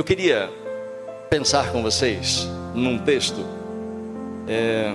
Eu 0.00 0.04
queria 0.04 0.48
pensar 1.28 1.70
com 1.72 1.82
vocês 1.82 2.48
num 2.74 2.96
texto. 2.96 3.44
É... 4.48 4.94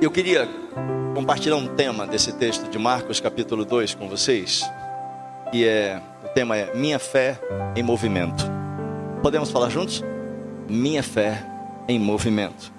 Eu 0.00 0.10
queria 0.10 0.48
compartilhar 1.14 1.56
um 1.56 1.66
tema 1.66 2.06
desse 2.06 2.32
texto 2.32 2.70
de 2.70 2.78
Marcos 2.78 3.20
capítulo 3.20 3.62
2 3.62 3.94
com 3.94 4.08
vocês. 4.08 4.62
E 5.52 5.66
é 5.66 6.00
o 6.24 6.28
tema 6.28 6.56
é 6.56 6.74
Minha 6.74 6.98
fé 6.98 7.38
em 7.76 7.82
movimento. 7.82 8.42
Podemos 9.22 9.50
falar 9.50 9.68
juntos? 9.68 10.02
Minha 10.66 11.02
fé 11.02 11.46
em 11.86 11.98
movimento. 11.98 12.72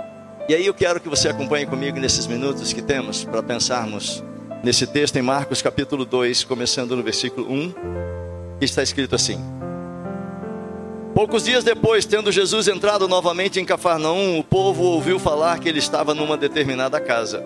E 0.49 0.55
aí 0.55 0.65
eu 0.65 0.73
quero 0.73 0.99
que 0.99 1.07
você 1.07 1.29
acompanhe 1.29 1.67
comigo 1.67 1.99
nesses 1.99 2.25
minutos 2.25 2.73
que 2.73 2.81
temos 2.81 3.23
para 3.23 3.43
pensarmos 3.43 4.23
nesse 4.63 4.87
texto 4.87 5.17
em 5.17 5.21
Marcos 5.21 5.61
capítulo 5.61 6.03
2, 6.03 6.45
começando 6.45 6.95
no 6.95 7.03
versículo 7.03 7.47
1, 7.47 7.71
que 7.71 8.20
está 8.65 8.83
escrito 8.83 9.15
assim: 9.15 9.39
Poucos 11.13 11.43
dias 11.43 11.63
depois, 11.63 12.05
tendo 12.05 12.31
Jesus 12.31 12.67
entrado 12.67 13.07
novamente 13.07 13.59
em 13.59 13.65
Cafarnaum, 13.65 14.39
o 14.39 14.43
povo 14.43 14.83
ouviu 14.83 15.19
falar 15.19 15.59
que 15.59 15.67
ele 15.67 15.79
estava 15.79 16.13
numa 16.13 16.37
determinada 16.37 16.99
casa. 16.99 17.43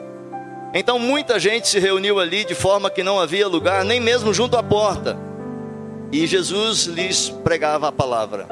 Então 0.73 0.99
muita 0.99 1.39
gente 1.39 1.67
se 1.67 1.80
reuniu 1.80 2.20
ali 2.20 2.44
de 2.44 2.53
forma 2.53 2.89
que 2.89 3.02
não 3.02 3.20
havia 3.20 3.48
lugar, 3.48 3.84
nem 3.84 3.99
mesmo 3.99 4.34
junto 4.34 4.58
à 4.58 4.63
porta. 4.63 5.17
E 6.12 6.27
Jesus 6.27 6.86
lhes 6.86 7.30
pregava 7.44 7.88
a 7.88 7.91
palavra. 7.91 8.47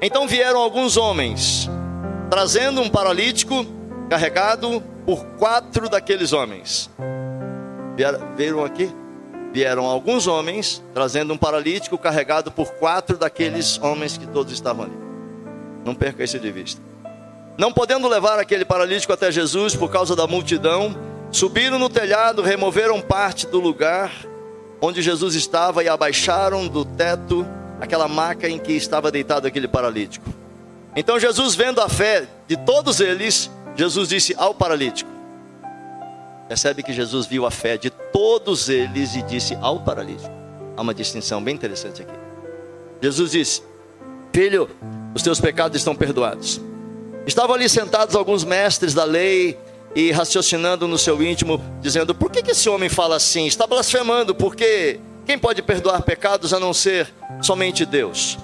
Então 0.00 0.26
vieram 0.26 0.60
alguns 0.60 0.96
homens, 0.96 1.68
trazendo 2.30 2.80
um 2.80 2.88
paralítico 2.88 3.66
carregado 4.08 4.82
por 5.04 5.24
quatro 5.38 5.88
daqueles 5.88 6.32
homens. 6.32 6.88
Viram 8.36 8.64
aqui? 8.64 8.88
Vieram 9.52 9.86
alguns 9.86 10.26
homens 10.26 10.82
trazendo 10.92 11.32
um 11.32 11.38
paralítico 11.38 11.96
carregado 11.96 12.50
por 12.50 12.72
quatro 12.72 13.16
daqueles 13.16 13.78
homens 13.80 14.16
que 14.18 14.26
todos 14.26 14.52
estavam 14.52 14.84
ali. 14.84 14.98
Não 15.84 15.94
perca 15.94 16.22
isso 16.22 16.38
de 16.38 16.50
vista. 16.50 16.80
Não 17.56 17.72
podendo 17.72 18.06
levar 18.06 18.38
aquele 18.38 18.64
paralítico 18.64 19.12
até 19.12 19.32
Jesus 19.32 19.74
por 19.74 19.90
causa 19.90 20.14
da 20.14 20.26
multidão, 20.26 20.94
subiram 21.32 21.78
no 21.78 21.88
telhado, 21.88 22.42
removeram 22.42 23.00
parte 23.00 23.46
do 23.46 23.58
lugar 23.58 24.12
onde 24.80 25.02
Jesus 25.02 25.34
estava 25.34 25.82
e 25.82 25.88
abaixaram 25.88 26.68
do 26.68 26.84
teto 26.84 27.46
aquela 27.80 28.08
maca 28.08 28.48
em 28.48 28.58
que 28.58 28.72
estava 28.72 29.10
deitado 29.10 29.46
aquele 29.46 29.68
paralítico. 29.68 30.28
Então 30.94 31.18
Jesus, 31.18 31.54
vendo 31.54 31.80
a 31.80 31.88
fé 31.88 32.26
de 32.46 32.56
todos 32.56 33.00
eles, 33.00 33.50
Jesus 33.76 34.08
disse 34.08 34.34
ao 34.36 34.54
paralítico: 34.54 35.10
Percebe 36.48 36.82
que 36.82 36.94
Jesus 36.94 37.26
viu 37.26 37.44
a 37.44 37.50
fé 37.50 37.76
de 37.76 37.90
todos 37.90 38.70
eles 38.70 39.14
e 39.14 39.22
disse 39.22 39.56
ao 39.60 39.80
paralítico. 39.80 40.32
Há 40.76 40.80
uma 40.80 40.94
distinção 40.94 41.42
bem 41.42 41.54
interessante 41.54 42.00
aqui. 42.00 42.14
Jesus 43.02 43.32
disse: 43.32 43.62
Filho, 44.32 44.68
os 45.14 45.22
teus 45.22 45.38
pecados 45.38 45.76
estão 45.76 45.94
perdoados. 45.94 46.60
Estavam 47.26 47.54
ali 47.54 47.68
sentados 47.68 48.16
alguns 48.16 48.44
mestres 48.44 48.94
da 48.94 49.04
lei 49.04 49.58
e 49.94 50.10
raciocinando 50.10 50.88
no 50.88 50.96
seu 50.96 51.22
íntimo, 51.22 51.62
dizendo: 51.82 52.14
Por 52.14 52.30
que, 52.30 52.42
que 52.42 52.52
esse 52.52 52.68
homem 52.70 52.88
fala 52.88 53.16
assim? 53.16 53.46
Está 53.46 53.66
blasfemando, 53.66 54.34
porque 54.34 54.98
quem 55.26 55.38
pode 55.38 55.60
perdoar 55.60 56.00
pecados 56.02 56.54
a 56.54 56.60
não 56.60 56.72
ser 56.72 57.12
somente 57.42 57.84
Deus? 57.84 58.38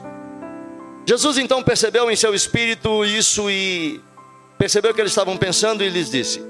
Jesus 1.06 1.39
então 1.39 1.62
percebeu 1.62 2.11
em 2.11 2.16
seu 2.16 2.34
espírito 2.34 3.02
isso 3.05 3.50
e 3.50 4.00
percebeu 4.58 4.92
que 4.92 5.00
eles 5.00 5.12
estavam 5.12 5.39
pensando 5.39 5.83
e 5.83 5.89
lhes 5.89 6.11
disse: 6.11 6.42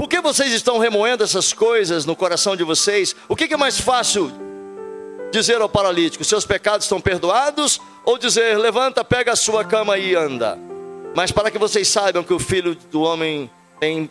por 0.00 0.08
que 0.08 0.18
vocês 0.18 0.50
estão 0.54 0.78
remoendo 0.78 1.22
essas 1.22 1.52
coisas 1.52 2.06
no 2.06 2.16
coração 2.16 2.56
de 2.56 2.64
vocês? 2.64 3.14
O 3.28 3.36
que 3.36 3.52
é 3.52 3.56
mais 3.58 3.78
fácil 3.78 4.32
dizer 5.30 5.60
ao 5.60 5.68
paralítico: 5.68 6.24
seus 6.24 6.46
pecados 6.46 6.86
estão 6.86 6.98
perdoados? 6.98 7.78
Ou 8.02 8.16
dizer: 8.16 8.56
levanta, 8.56 9.04
pega 9.04 9.32
a 9.32 9.36
sua 9.36 9.62
cama 9.62 9.98
e 9.98 10.14
anda? 10.14 10.58
Mas 11.14 11.30
para 11.30 11.50
que 11.50 11.58
vocês 11.58 11.86
saibam 11.86 12.24
que 12.24 12.32
o 12.32 12.38
filho 12.38 12.74
do 12.90 13.02
homem 13.02 13.50
tem 13.78 14.10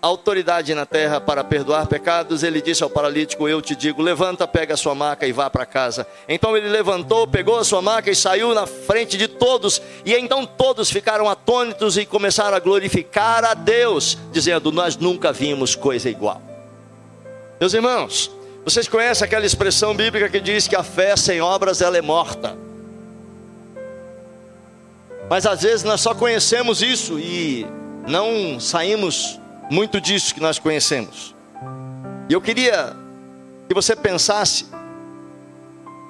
autoridade 0.00 0.74
na 0.74 0.86
terra 0.86 1.20
para 1.20 1.42
perdoar 1.42 1.86
pecados, 1.86 2.42
ele 2.42 2.60
disse 2.60 2.82
ao 2.82 2.90
paralítico: 2.90 3.48
Eu 3.48 3.60
te 3.60 3.74
digo, 3.74 4.00
levanta, 4.00 4.46
pega 4.46 4.74
a 4.74 4.76
sua 4.76 4.94
maca 4.94 5.26
e 5.26 5.32
vá 5.32 5.50
para 5.50 5.66
casa. 5.66 6.06
Então 6.28 6.56
ele 6.56 6.68
levantou, 6.68 7.26
pegou 7.26 7.58
a 7.58 7.64
sua 7.64 7.82
maca 7.82 8.10
e 8.10 8.14
saiu 8.14 8.54
na 8.54 8.66
frente 8.66 9.16
de 9.16 9.26
todos. 9.26 9.82
E 10.04 10.14
então 10.14 10.46
todos 10.46 10.90
ficaram 10.90 11.28
atônitos 11.28 11.98
e 11.98 12.06
começaram 12.06 12.56
a 12.56 12.60
glorificar 12.60 13.44
a 13.44 13.54
Deus, 13.54 14.16
dizendo: 14.32 14.70
Nós 14.70 14.96
nunca 14.96 15.32
vimos 15.32 15.74
coisa 15.74 16.08
igual. 16.08 16.40
Meus 17.60 17.74
irmãos, 17.74 18.30
vocês 18.64 18.86
conhecem 18.86 19.24
aquela 19.24 19.46
expressão 19.46 19.94
bíblica 19.94 20.28
que 20.28 20.40
diz 20.40 20.68
que 20.68 20.76
a 20.76 20.84
fé 20.84 21.16
sem 21.16 21.40
obras 21.40 21.82
ela 21.82 21.98
é 21.98 22.02
morta. 22.02 22.56
Mas 25.28 25.44
às 25.44 25.62
vezes 25.62 25.82
nós 25.84 26.00
só 26.00 26.14
conhecemos 26.14 26.80
isso 26.80 27.18
e 27.18 27.66
não 28.06 28.58
saímos 28.58 29.38
muito 29.70 30.00
disso 30.00 30.34
que 30.34 30.40
nós 30.40 30.58
conhecemos. 30.58 31.34
E 32.28 32.32
eu 32.32 32.40
queria 32.40 32.96
que 33.68 33.74
você 33.74 33.94
pensasse 33.94 34.66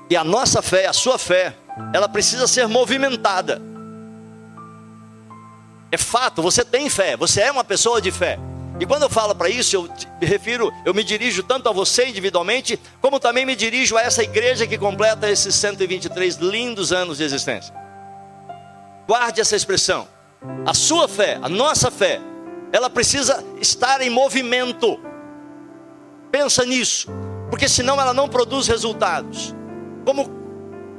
que 0.09 0.17
a 0.17 0.25
nossa 0.25 0.63
fé, 0.63 0.87
a 0.87 0.93
sua 0.93 1.19
fé, 1.19 1.55
ela 1.93 2.09
precisa 2.09 2.47
ser 2.47 2.67
movimentada. 2.67 3.61
É 5.91 5.97
fato, 5.97 6.43
você 6.43 6.65
tem 6.65 6.89
fé, 6.89 7.17
você 7.17 7.43
é 7.43 7.51
uma 7.51 7.65
pessoa 7.65 8.01
de 8.01 8.11
fé. 8.11 8.39
E 8.81 8.87
quando 8.87 9.03
eu 9.03 9.11
falo 9.11 9.35
para 9.35 9.49
isso, 9.49 9.75
eu 9.75 9.83
me 10.21 10.27
refiro, 10.27 10.73
eu 10.85 10.95
me 10.95 11.03
dirijo 11.03 11.43
tanto 11.43 11.69
a 11.69 11.73
você 11.73 12.07
individualmente, 12.07 12.79
como 13.01 13.19
também 13.19 13.45
me 13.45 13.57
dirijo 13.57 13.97
a 13.97 14.03
essa 14.03 14.23
igreja 14.23 14.67
que 14.67 14.79
completa 14.79 15.29
esses 15.29 15.55
123 15.57 16.37
lindos 16.37 16.93
anos 16.93 17.19
de 17.19 17.25
existência. 17.25 17.75
Guarde 19.07 19.41
essa 19.41 19.57
expressão. 19.57 20.07
A 20.65 20.73
sua 20.75 21.09
fé, 21.09 21.39
a 21.43 21.49
nossa 21.49 21.91
fé, 21.91 22.21
ela 22.73 22.91
precisa 22.91 23.45
estar 23.61 24.01
em 24.01 24.11
movimento. 24.11 25.01
Pensa 26.31 26.65
nisso, 26.65 27.09
porque 27.51 27.69
senão 27.69 28.01
ela 28.01 28.13
não 28.13 28.29
produz 28.29 28.67
resultados. 28.67 29.55
Como 30.05 30.31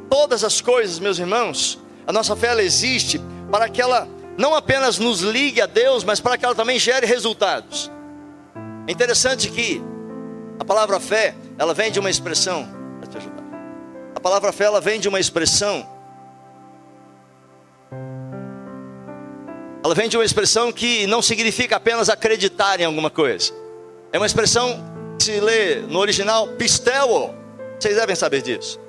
todas 0.09 0.43
as 0.43 0.61
coisas, 0.61 0.99
meus 0.99 1.19
irmãos, 1.19 1.79
a 2.07 2.11
nossa 2.11 2.35
fé 2.35 2.47
ela 2.47 2.63
existe 2.63 3.21
para 3.51 3.69
que 3.69 3.81
ela 3.81 4.07
não 4.37 4.55
apenas 4.55 4.97
nos 4.97 5.21
ligue 5.21 5.61
a 5.61 5.65
Deus, 5.65 6.03
mas 6.03 6.19
para 6.19 6.37
que 6.37 6.45
ela 6.45 6.55
também 6.55 6.79
gere 6.79 7.05
resultados. 7.05 7.91
É 8.87 8.91
interessante 8.91 9.49
que 9.49 9.81
a 10.59 10.65
palavra 10.65 10.99
fé, 10.99 11.35
ela 11.57 11.73
vem 11.73 11.91
de 11.91 11.99
uma 11.99 12.09
expressão. 12.09 12.67
A 14.15 14.19
palavra 14.19 14.51
fé 14.51 14.65
ela 14.65 14.81
vem 14.81 14.99
de 14.99 15.07
uma 15.07 15.19
expressão 15.19 15.87
Ela 19.89 19.95
vem 19.95 20.07
de 20.07 20.15
uma 20.15 20.23
expressão 20.23 20.71
que 20.71 21.07
não 21.07 21.19
significa 21.19 21.77
apenas 21.77 22.09
acreditar 22.09 22.79
em 22.79 22.83
alguma 22.83 23.09
coisa. 23.09 23.51
É 24.13 24.19
uma 24.19 24.25
expressão 24.27 24.79
que 25.17 25.23
se 25.23 25.39
lê 25.39 25.77
no 25.77 25.97
original 25.97 26.47
pisteo. 26.49 27.33
Vocês 27.79 27.95
devem 27.95 28.15
saber 28.15 28.43
disso. 28.43 28.79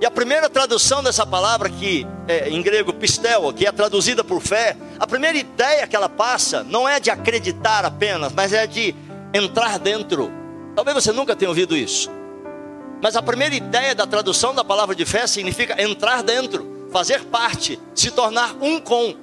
E 0.00 0.04
a 0.04 0.10
primeira 0.10 0.50
tradução 0.50 1.00
dessa 1.00 1.24
palavra 1.24 1.70
que 1.70 2.04
é, 2.26 2.48
em 2.48 2.60
grego 2.60 2.92
pisteo, 2.92 3.52
que 3.52 3.64
é 3.64 3.70
traduzida 3.70 4.24
por 4.24 4.40
fé, 4.40 4.76
a 4.98 5.06
primeira 5.06 5.38
ideia 5.38 5.86
que 5.86 5.94
ela 5.94 6.08
passa 6.08 6.64
não 6.64 6.88
é 6.88 6.98
de 6.98 7.08
acreditar 7.08 7.84
apenas, 7.84 8.32
mas 8.32 8.52
é 8.52 8.66
de 8.66 8.96
entrar 9.32 9.78
dentro. 9.78 10.28
Talvez 10.74 10.92
você 10.92 11.12
nunca 11.12 11.36
tenha 11.36 11.50
ouvido 11.50 11.76
isso. 11.76 12.10
Mas 13.00 13.14
a 13.14 13.22
primeira 13.22 13.54
ideia 13.54 13.94
da 13.94 14.08
tradução 14.08 14.52
da 14.52 14.64
palavra 14.64 14.96
de 14.96 15.04
fé 15.04 15.24
significa 15.24 15.80
entrar 15.80 16.20
dentro, 16.24 16.88
fazer 16.90 17.22
parte, 17.26 17.78
se 17.94 18.10
tornar 18.10 18.56
um 18.60 18.80
com. 18.80 19.21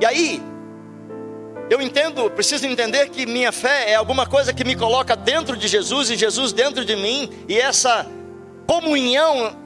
E 0.00 0.06
aí, 0.06 0.42
eu 1.68 1.80
entendo, 1.80 2.30
preciso 2.30 2.66
entender 2.66 3.10
que 3.10 3.26
minha 3.26 3.52
fé 3.52 3.90
é 3.90 3.94
alguma 3.94 4.26
coisa 4.26 4.52
que 4.52 4.64
me 4.64 4.74
coloca 4.74 5.14
dentro 5.14 5.56
de 5.56 5.68
Jesus 5.68 6.10
e 6.10 6.16
Jesus 6.16 6.52
dentro 6.52 6.84
de 6.84 6.96
mim, 6.96 7.30
e 7.46 7.58
essa 7.58 8.06
comunhão 8.66 9.56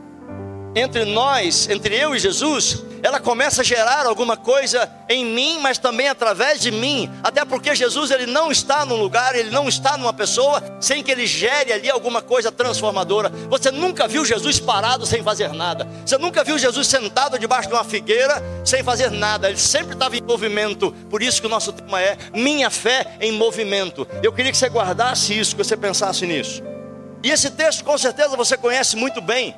entre 0.75 1.05
nós, 1.05 1.69
entre 1.71 1.95
eu 1.97 2.15
e 2.15 2.19
Jesus, 2.19 2.85
ela 3.05 3.21
começa 3.21 3.61
a 3.61 3.65
gerar 3.65 4.07
alguma 4.07 4.35
coisa 4.35 4.91
em 5.11 5.27
mim, 5.27 5.59
mas 5.61 5.77
também 5.77 6.09
através 6.09 6.59
de 6.59 6.71
mim. 6.71 7.13
Até 7.23 7.45
porque 7.45 7.75
Jesus 7.75 8.11
ele 8.11 8.25
não 8.25 8.51
está 8.51 8.87
num 8.87 8.97
lugar, 8.97 9.37
ele 9.37 9.51
não 9.51 9.69
está 9.69 9.99
numa 9.99 10.15
pessoa 10.15 10.63
sem 10.81 11.03
que 11.03 11.11
ele 11.11 11.27
gere 11.27 11.71
ali 11.71 11.91
alguma 11.91 12.23
coisa 12.23 12.51
transformadora. 12.51 13.29
Você 13.51 13.71
nunca 13.71 14.09
viu 14.09 14.25
Jesus 14.25 14.59
parado 14.59 15.05
sem 15.05 15.23
fazer 15.23 15.53
nada. 15.53 15.87
Você 16.07 16.17
nunca 16.17 16.43
viu 16.43 16.59
Jesus 16.59 16.87
sentado 16.87 17.39
debaixo 17.39 17.69
de 17.69 17.75
uma 17.75 17.85
figueira 17.85 18.43
sem 18.65 18.83
fazer 18.83 19.11
nada. 19.11 19.51
Ele 19.51 19.59
sempre 19.59 19.93
estava 19.93 20.17
em 20.17 20.23
movimento. 20.23 20.91
Por 21.11 21.23
isso 21.23 21.43
que 21.43 21.47
o 21.47 21.51
nosso 21.51 21.75
tema 21.75 22.01
é 22.01 22.17
minha 22.33 22.71
fé 22.71 23.19
em 23.21 23.33
movimento. 23.33 24.09
Eu 24.23 24.33
queria 24.33 24.51
que 24.51 24.57
você 24.57 24.71
guardasse 24.71 25.39
isso, 25.39 25.55
que 25.55 25.63
você 25.63 25.77
pensasse 25.77 26.25
nisso. 26.25 26.63
E 27.23 27.31
esse 27.31 27.51
texto 27.51 27.85
com 27.85 27.99
certeza 27.99 28.35
você 28.35 28.57
conhece 28.57 28.97
muito 28.97 29.21
bem 29.21 29.55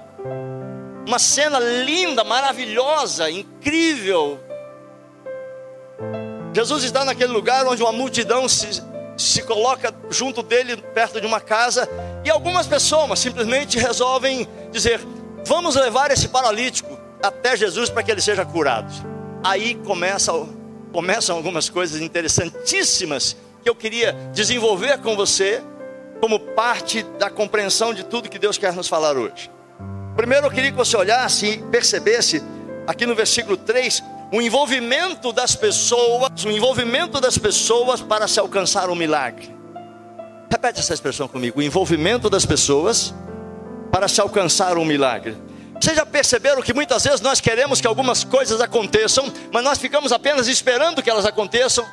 uma 1.07 1.19
cena 1.19 1.59
linda, 1.61 2.25
maravilhosa, 2.25 3.31
incrível. 3.31 4.41
Jesus 6.53 6.85
está 6.85 7.05
naquele 7.05 7.33
lugar 7.33 7.67
onde 7.67 7.83
uma 7.83 7.93
multidão 7.93 8.49
se, 8.49 8.83
se 9.17 9.43
coloca 9.43 9.95
junto 10.11 10.43
dele, 10.43 10.77
perto 10.77 11.21
de 11.21 11.27
uma 11.27 11.41
casa, 11.41 11.89
E 12.25 12.31
algumas 12.31 12.67
pessoas 12.67 13.21
simplesmente 13.21 13.79
resolvem 13.79 14.49
dizer: 14.73 15.01
vamos 15.45 15.77
levar 15.77 16.11
esse 16.11 16.29
paralítico 16.29 16.99
até 17.23 17.57
Jesus 17.57 17.89
para 17.89 18.03
que 18.03 18.11
ele 18.11 18.21
seja 18.21 18.45
curado. 18.45 18.93
Aí 19.45 19.77
começa, 19.77 20.33
começam 20.93 21.37
algumas 21.37 21.69
coisas 21.69 22.01
interessantíssimas 22.01 23.37
que 23.63 23.71
eu 23.71 23.77
queria 23.77 24.13
desenvolver 24.33 24.99
com 24.99 25.15
você, 25.15 25.63
como 26.21 26.41
parte 26.41 27.05
da 27.19 27.31
compreensão 27.31 27.95
de 27.95 28.03
tudo 28.03 28.29
que 28.29 28.39
Deus 28.39 28.59
quer 28.59 28.73
nos 28.73 28.89
falar 28.89 29.17
hoje. 29.17 29.51
Primeiro 30.17 30.47
eu 30.47 30.51
queria 30.51 30.71
que 30.71 30.77
você 30.77 30.97
olhasse 30.97 31.47
e 31.47 31.59
percebesse, 31.59 32.43
aqui 32.87 33.05
no 33.05 33.15
versículo 33.15 33.57
3, 33.57 34.03
o 34.33 34.41
envolvimento 34.41 35.31
das 35.31 35.55
pessoas, 35.55 36.45
o 36.45 36.51
envolvimento 36.51 37.21
das 37.21 37.37
pessoas 37.37 38.01
para 38.01 38.27
se 38.27 38.41
alcançar 38.41 38.89
um 38.89 38.95
milagre. 38.95 39.55
Repete 40.51 40.81
essa 40.81 40.95
expressão 40.95 41.29
comigo: 41.29 41.61
o 41.61 41.63
envolvimento 41.63 42.31
das 42.31 42.47
pessoas 42.47 43.15
para 43.93 44.09
se 44.09 44.21
alcançar 44.21 44.79
um 44.79 44.85
milagre. 44.85 45.37
Vocês 45.81 45.95
já 45.95 46.07
perceberam 46.07 46.63
que 46.63 46.73
muitas 46.73 47.05
vezes 47.05 47.21
nós 47.21 47.41
queremos 47.41 47.81
que 47.81 47.87
algumas 47.87 48.25
coisas 48.25 48.61
aconteçam, 48.63 49.31
mas 49.53 49.63
nós 49.63 49.79
ficamos 49.79 50.11
apenas 50.13 50.49
esperando 50.49 51.03
que 51.03 51.11
elas 51.11 51.27
aconteçam? 51.27 51.87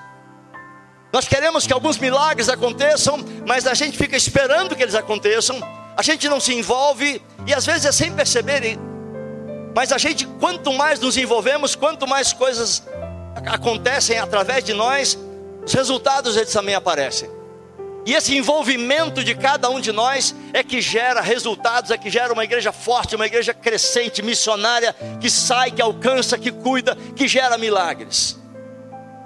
Nós 1.12 1.28
queremos 1.28 1.68
que 1.68 1.74
alguns 1.74 1.98
milagres 1.98 2.48
aconteçam, 2.48 3.20
mas 3.46 3.68
a 3.68 3.74
gente 3.74 3.98
fica 3.98 4.16
esperando 4.16 4.76
que 4.76 4.82
eles 4.82 4.96
aconteçam, 4.96 5.62
a 5.96 6.02
gente 6.02 6.28
não 6.28 6.40
se 6.40 6.54
envolve, 6.54 7.22
e 7.46 7.54
às 7.54 7.66
vezes 7.66 7.86
é 7.86 7.92
sem 7.92 8.14
perceber, 8.14 8.78
mas 9.76 9.92
a 9.92 9.98
gente, 9.98 10.26
quanto 10.26 10.72
mais 10.74 11.00
nos 11.00 11.18
envolvemos, 11.18 11.76
quanto 11.76 12.08
mais 12.08 12.32
coisas 12.34 12.84
acontecem 13.36 14.20
através 14.20 14.64
de 14.64 14.74
nós, 14.74 15.18
os 15.66 15.74
resultados 15.74 16.38
eles 16.38 16.52
também 16.52 16.76
aparecem. 16.76 17.30
E 18.06 18.14
esse 18.14 18.36
envolvimento 18.36 19.24
de 19.24 19.34
cada 19.34 19.70
um 19.70 19.80
de 19.80 19.92
nós 19.92 20.36
é 20.52 20.62
que 20.62 20.82
gera 20.82 21.22
resultados, 21.22 21.90
é 21.90 21.98
que 21.98 22.10
gera 22.10 22.34
uma 22.34 22.44
igreja 22.44 22.72
forte, 22.72 23.16
uma 23.16 23.26
igreja 23.26 23.54
crescente, 23.54 24.22
missionária, 24.22 24.94
que 25.22 25.30
sai, 25.30 25.72
que 25.72 25.82
alcança, 25.82 26.38
que 26.38 26.52
cuida, 26.52 26.98
que 27.16 27.28
gera 27.28 27.58
milagres. 27.58 28.38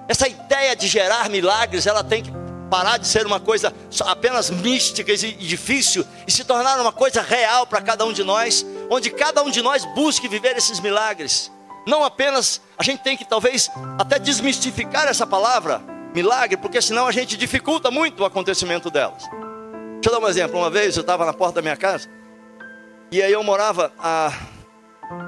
Essa 0.07 0.27
ideia 0.27 0.75
de 0.75 0.87
gerar 0.87 1.27
milagres, 1.29 1.87
ela 1.87 2.03
tem 2.03 2.23
que 2.23 2.31
parar 2.69 2.97
de 2.97 3.07
ser 3.07 3.25
uma 3.25 3.39
coisa 3.39 3.73
apenas 4.05 4.49
mística 4.49 5.11
e 5.11 5.17
difícil 5.33 6.05
e 6.27 6.31
se 6.31 6.43
tornar 6.43 6.79
uma 6.79 6.91
coisa 6.91 7.21
real 7.21 7.65
para 7.65 7.81
cada 7.81 8.05
um 8.05 8.13
de 8.13 8.23
nós, 8.23 8.65
onde 8.89 9.09
cada 9.09 9.41
um 9.43 9.49
de 9.49 9.61
nós 9.61 9.85
busque 9.95 10.27
viver 10.27 10.55
esses 10.57 10.79
milagres. 10.79 11.51
Não 11.87 12.03
apenas, 12.03 12.61
a 12.77 12.83
gente 12.83 13.01
tem 13.01 13.15
que 13.15 13.23
talvez 13.23 13.69
até 13.97 14.19
desmistificar 14.19 15.07
essa 15.07 15.25
palavra, 15.25 15.81
milagre, 16.13 16.57
porque 16.57 16.81
senão 16.81 17.07
a 17.07 17.11
gente 17.11 17.37
dificulta 17.37 17.89
muito 17.89 18.23
o 18.23 18.25
acontecimento 18.25 18.89
delas. 18.89 19.23
Deixa 19.23 20.09
eu 20.09 20.11
dar 20.11 20.19
um 20.19 20.29
exemplo. 20.29 20.59
Uma 20.59 20.69
vez 20.69 20.95
eu 20.95 21.01
estava 21.01 21.25
na 21.25 21.33
porta 21.33 21.55
da 21.55 21.61
minha 21.61 21.77
casa 21.77 22.09
e 23.09 23.21
aí 23.21 23.31
eu 23.31 23.41
morava 23.41 23.93
a, 23.97 24.33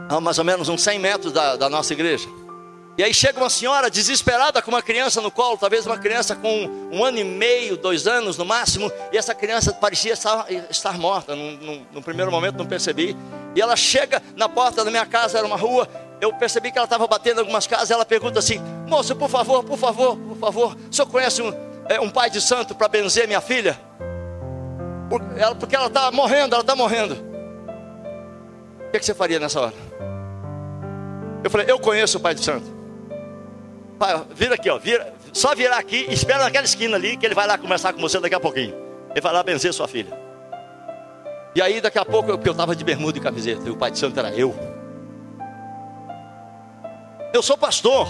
a 0.10 0.20
mais 0.20 0.38
ou 0.38 0.44
menos 0.44 0.68
uns 0.68 0.82
100 0.82 1.00
metros 1.00 1.32
da, 1.32 1.56
da 1.56 1.70
nossa 1.70 1.94
igreja. 1.94 2.28
E 3.00 3.04
aí 3.04 3.14
chega 3.14 3.40
uma 3.40 3.50
senhora 3.50 3.90
desesperada 3.90 4.62
com 4.62 4.72
uma 4.72 4.82
criança 4.82 5.22
no 5.22 5.32
colo, 5.32 5.58
talvez 5.58 5.86
uma 5.86 5.98
criança 5.98 6.36
com 6.36 6.66
um 6.92 7.02
ano 7.02 7.18
e 7.18 7.24
meio, 7.24 7.78
dois 7.78 8.06
anos 8.06 8.38
no 8.38 8.44
máximo, 8.44 8.92
e 9.10 9.18
essa 9.18 9.34
criança 9.34 9.72
parecia 9.72 10.12
estar, 10.12 10.46
estar 10.70 10.98
morta. 10.98 11.34
No, 11.34 11.52
no, 11.54 11.88
no, 11.94 12.02
primeiro 12.02 12.30
momento 12.30 12.58
não 12.58 12.66
percebi. 12.66 13.16
E 13.56 13.62
ela 13.62 13.78
chega 13.78 14.22
na 14.36 14.50
porta 14.50 14.84
da 14.84 14.92
minha 14.92 15.06
casa, 15.06 15.38
era 15.38 15.48
uma 15.48 15.56
rua, 15.56 15.88
eu 16.20 16.34
percebi 16.34 16.74
que 16.74 16.78
ela 16.78 16.84
estava 16.84 17.08
batendo 17.08 17.38
em 17.38 17.40
algumas 17.40 17.66
casas, 17.66 17.90
ela 17.90 18.04
pergunta 18.04 18.38
assim: 18.40 18.60
Moço, 18.86 19.16
por 19.16 19.30
favor, 19.30 19.64
por 19.64 19.78
favor, 19.78 20.18
por 20.18 20.38
favor, 20.38 20.78
o 20.92 20.94
senhor 20.94 21.08
conhece 21.08 21.42
um, 21.42 21.54
é, 21.88 22.02
um 22.02 22.10
pai 22.10 22.30
de 22.30 22.42
santo 22.42 22.76
para 22.76 22.90
benzer 22.90 23.28
minha 23.28 23.40
filha? 23.40 23.80
Por, 25.10 25.22
ela, 25.38 25.56
porque 25.56 25.74
ela 25.74 25.88
está 25.88 26.12
morrendo, 26.12 26.54
ela 26.54 26.64
está 26.64 26.76
morrendo. 26.76 27.14
O 28.88 28.92
que, 28.92 29.00
que 29.00 29.06
você 29.06 29.14
faria 29.14 29.40
nessa 29.40 29.62
hora? 29.62 29.76
Eu 31.42 31.50
falei: 31.50 31.66
Eu 31.70 31.80
conheço 31.80 32.18
o 32.18 32.20
pai 32.20 32.36
de 32.36 32.44
santo. 32.44 32.79
Vira 34.34 34.56
aqui, 34.56 34.70
ó, 34.70 34.78
vira, 34.78 35.14
só 35.34 35.54
virar 35.54 35.78
aqui, 35.78 36.08
espera 36.10 36.44
naquela 36.44 36.66
esquina 36.66 36.96
ali, 36.96 37.18
que 37.18 37.26
ele 37.26 37.36
vai 37.36 37.46
lá 37.46 37.58
conversar 37.58 37.94
com 37.94 38.00
você 38.00 38.20
daqui 38.20 38.36
a 38.36 38.40
pouquinho. 38.40 38.74
Ele 39.12 39.22
vai 39.22 39.34
lá 39.34 39.44
benzer 39.44 39.74
sua 39.74 39.88
filha. 39.88 40.18
E 41.56 41.62
aí, 41.62 41.82
daqui 41.82 41.98
a 41.98 42.06
pouco, 42.06 42.30
eu 42.32 42.52
estava 42.52 42.76
de 42.76 42.84
bermuda 42.84 43.18
e 43.18 43.22
camiseta, 43.22 43.68
e 43.68 43.72
o 43.72 43.76
pai 43.76 43.92
de 43.92 44.00
santo 44.00 44.18
era 44.20 44.32
eu. 44.34 44.56
Eu 47.34 47.44
sou 47.44 47.58
pastor. 47.58 48.08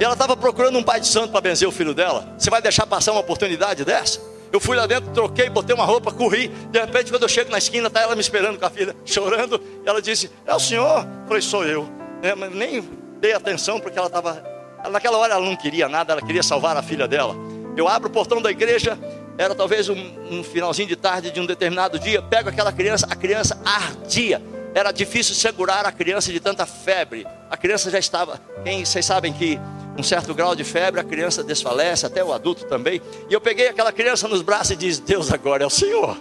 E 0.00 0.04
ela 0.04 0.12
estava 0.12 0.36
procurando 0.36 0.78
um 0.78 0.82
pai 0.82 1.00
de 1.00 1.08
santo 1.08 1.32
para 1.32 1.40
benzer 1.40 1.66
o 1.66 1.72
filho 1.72 1.92
dela. 1.92 2.34
Você 2.38 2.48
vai 2.48 2.62
deixar 2.62 2.86
passar 2.86 3.12
uma 3.12 3.20
oportunidade 3.20 3.84
dessa? 3.84 4.20
Eu 4.52 4.60
fui 4.60 4.76
lá 4.76 4.86
dentro, 4.86 5.10
troquei, 5.10 5.50
botei 5.50 5.74
uma 5.74 5.84
roupa, 5.84 6.12
corri. 6.12 6.48
De 6.70 6.80
repente, 6.80 7.10
quando 7.10 7.22
eu 7.22 7.28
chego 7.28 7.50
na 7.50 7.58
esquina, 7.58 7.88
está 7.88 8.00
ela 8.00 8.14
me 8.14 8.20
esperando 8.20 8.58
com 8.58 8.64
a 8.64 8.70
filha, 8.70 8.94
chorando. 9.04 9.60
Ela 9.84 10.00
disse: 10.00 10.30
É 10.46 10.54
o 10.54 10.60
senhor? 10.60 11.00
Eu 11.00 11.26
falei: 11.26 11.42
Sou 11.42 11.64
eu. 11.64 11.88
É, 12.22 12.34
mas 12.34 12.54
nem 12.54 12.80
dei 13.20 13.32
atenção 13.32 13.80
porque 13.80 13.98
ela 13.98 14.06
estava. 14.06 14.57
Naquela 14.90 15.18
hora 15.18 15.34
ela 15.34 15.44
não 15.44 15.56
queria 15.56 15.88
nada, 15.88 16.12
ela 16.12 16.22
queria 16.22 16.42
salvar 16.42 16.76
a 16.76 16.82
filha 16.82 17.08
dela. 17.08 17.34
Eu 17.76 17.88
abro 17.88 18.08
o 18.08 18.12
portão 18.12 18.40
da 18.40 18.50
igreja, 18.50 18.98
era 19.36 19.54
talvez 19.54 19.88
um, 19.88 19.96
um 20.30 20.42
finalzinho 20.42 20.88
de 20.88 20.96
tarde 20.96 21.30
de 21.30 21.40
um 21.40 21.46
determinado 21.46 21.98
dia. 21.98 22.20
Pego 22.20 22.48
aquela 22.48 22.72
criança, 22.72 23.06
a 23.10 23.14
criança 23.14 23.60
ardia 23.64 24.42
era 24.74 24.92
difícil 24.92 25.34
segurar 25.34 25.86
a 25.86 25.92
criança 25.92 26.32
de 26.32 26.40
tanta 26.40 26.66
febre. 26.66 27.26
A 27.50 27.56
criança 27.56 27.90
já 27.90 27.98
estava, 27.98 28.40
quem 28.64 28.84
vocês 28.84 29.04
sabem 29.04 29.32
que 29.32 29.58
um 29.96 30.02
certo 30.02 30.32
grau 30.32 30.54
de 30.54 30.62
febre 30.62 31.00
a 31.00 31.04
criança 31.04 31.42
desfalece, 31.42 32.06
até 32.06 32.22
o 32.22 32.32
adulto 32.32 32.64
também. 32.66 33.02
E 33.28 33.32
eu 33.32 33.40
peguei 33.40 33.68
aquela 33.68 33.92
criança 33.92 34.28
nos 34.28 34.42
braços 34.42 34.70
e 34.72 34.76
disse: 34.76 35.02
Deus, 35.02 35.32
agora 35.32 35.64
é 35.64 35.66
o 35.66 35.70
Senhor. 35.70 36.16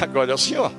Agora 0.00 0.30
é 0.30 0.34
o 0.34 0.38
Senhor. 0.38 0.72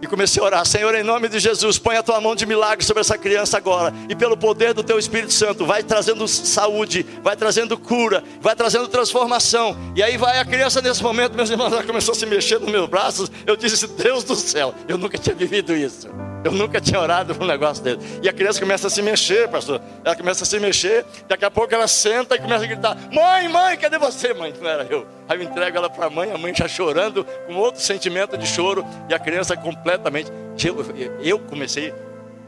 E 0.00 0.06
comecei 0.06 0.42
a 0.42 0.44
orar, 0.44 0.66
Senhor, 0.66 0.94
em 0.94 1.02
nome 1.02 1.28
de 1.28 1.38
Jesus, 1.38 1.78
põe 1.78 1.96
a 1.96 2.02
tua 2.02 2.20
mão 2.20 2.34
de 2.34 2.44
milagre 2.44 2.84
sobre 2.84 3.00
essa 3.00 3.16
criança 3.16 3.56
agora. 3.56 3.94
E 4.08 4.14
pelo 4.14 4.36
poder 4.36 4.74
do 4.74 4.84
teu 4.84 4.98
Espírito 4.98 5.32
Santo, 5.32 5.64
vai 5.64 5.82
trazendo 5.82 6.28
saúde, 6.28 7.04
vai 7.22 7.34
trazendo 7.34 7.78
cura, 7.78 8.22
vai 8.40 8.54
trazendo 8.54 8.88
transformação. 8.88 9.76
E 9.96 10.02
aí 10.02 10.18
vai 10.18 10.38
a 10.38 10.44
criança 10.44 10.82
nesse 10.82 11.02
momento, 11.02 11.34
meus 11.34 11.48
irmãos, 11.48 11.72
ela 11.72 11.82
começou 11.82 12.12
a 12.12 12.14
se 12.14 12.26
mexer 12.26 12.60
nos 12.60 12.70
meus 12.70 12.88
braços. 12.88 13.30
Eu 13.46 13.56
disse, 13.56 13.86
Deus 13.86 14.22
do 14.22 14.36
céu, 14.36 14.74
eu 14.86 14.98
nunca 14.98 15.16
tinha 15.16 15.34
vivido 15.34 15.74
isso. 15.74 16.08
Eu 16.44 16.52
nunca 16.52 16.80
tinha 16.80 17.00
orado 17.00 17.34
por 17.34 17.42
um 17.42 17.46
negócio 17.46 17.82
dele. 17.82 17.98
E 18.22 18.28
a 18.28 18.32
criança 18.32 18.60
começa 18.60 18.86
a 18.86 18.90
se 18.90 19.02
mexer, 19.02 19.48
pastor. 19.48 19.80
Ela 20.04 20.14
começa 20.14 20.44
a 20.44 20.46
se 20.46 20.60
mexer. 20.60 21.04
Daqui 21.26 21.44
a 21.44 21.50
pouco 21.50 21.74
ela 21.74 21.88
senta 21.88 22.36
e 22.36 22.38
começa 22.38 22.64
a 22.64 22.68
gritar: 22.68 22.96
Mãe, 23.10 23.48
mãe, 23.48 23.76
cadê 23.76 23.98
você, 23.98 24.32
mãe? 24.32 24.54
Não 24.60 24.68
era 24.68 24.86
eu. 24.88 25.15
Aí 25.28 25.38
eu 25.38 25.42
entrego 25.42 25.76
ela 25.76 25.90
para 25.90 26.06
a 26.06 26.10
mãe, 26.10 26.30
a 26.30 26.38
mãe 26.38 26.54
já 26.54 26.68
chorando, 26.68 27.24
com 27.46 27.54
outro 27.54 27.80
sentimento 27.80 28.36
de 28.36 28.46
choro. 28.46 28.84
E 29.08 29.14
a 29.14 29.18
criança 29.18 29.56
completamente. 29.56 30.30
Eu, 30.64 30.76
eu 31.20 31.38
comecei 31.38 31.92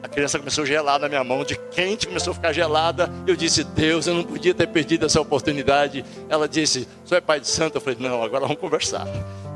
a 0.02 0.06
criança 0.06 0.38
começou 0.38 0.62
a 0.62 0.66
gelar 0.66 1.00
na 1.00 1.08
minha 1.08 1.24
mão, 1.24 1.44
de 1.44 1.56
quente, 1.56 2.06
começou 2.06 2.30
a 2.30 2.34
ficar 2.34 2.52
gelada. 2.52 3.10
Eu 3.26 3.34
disse, 3.34 3.64
Deus, 3.64 4.06
eu 4.06 4.14
não 4.14 4.22
podia 4.22 4.54
ter 4.54 4.68
perdido 4.68 5.06
essa 5.06 5.20
oportunidade. 5.20 6.04
Ela 6.28 6.48
disse, 6.48 6.86
Você 7.04 7.16
é 7.16 7.20
pai 7.20 7.40
de 7.40 7.48
santo? 7.48 7.76
Eu 7.76 7.80
falei, 7.80 7.98
não, 8.00 8.22
agora 8.22 8.42
vamos 8.46 8.60
conversar. 8.60 9.06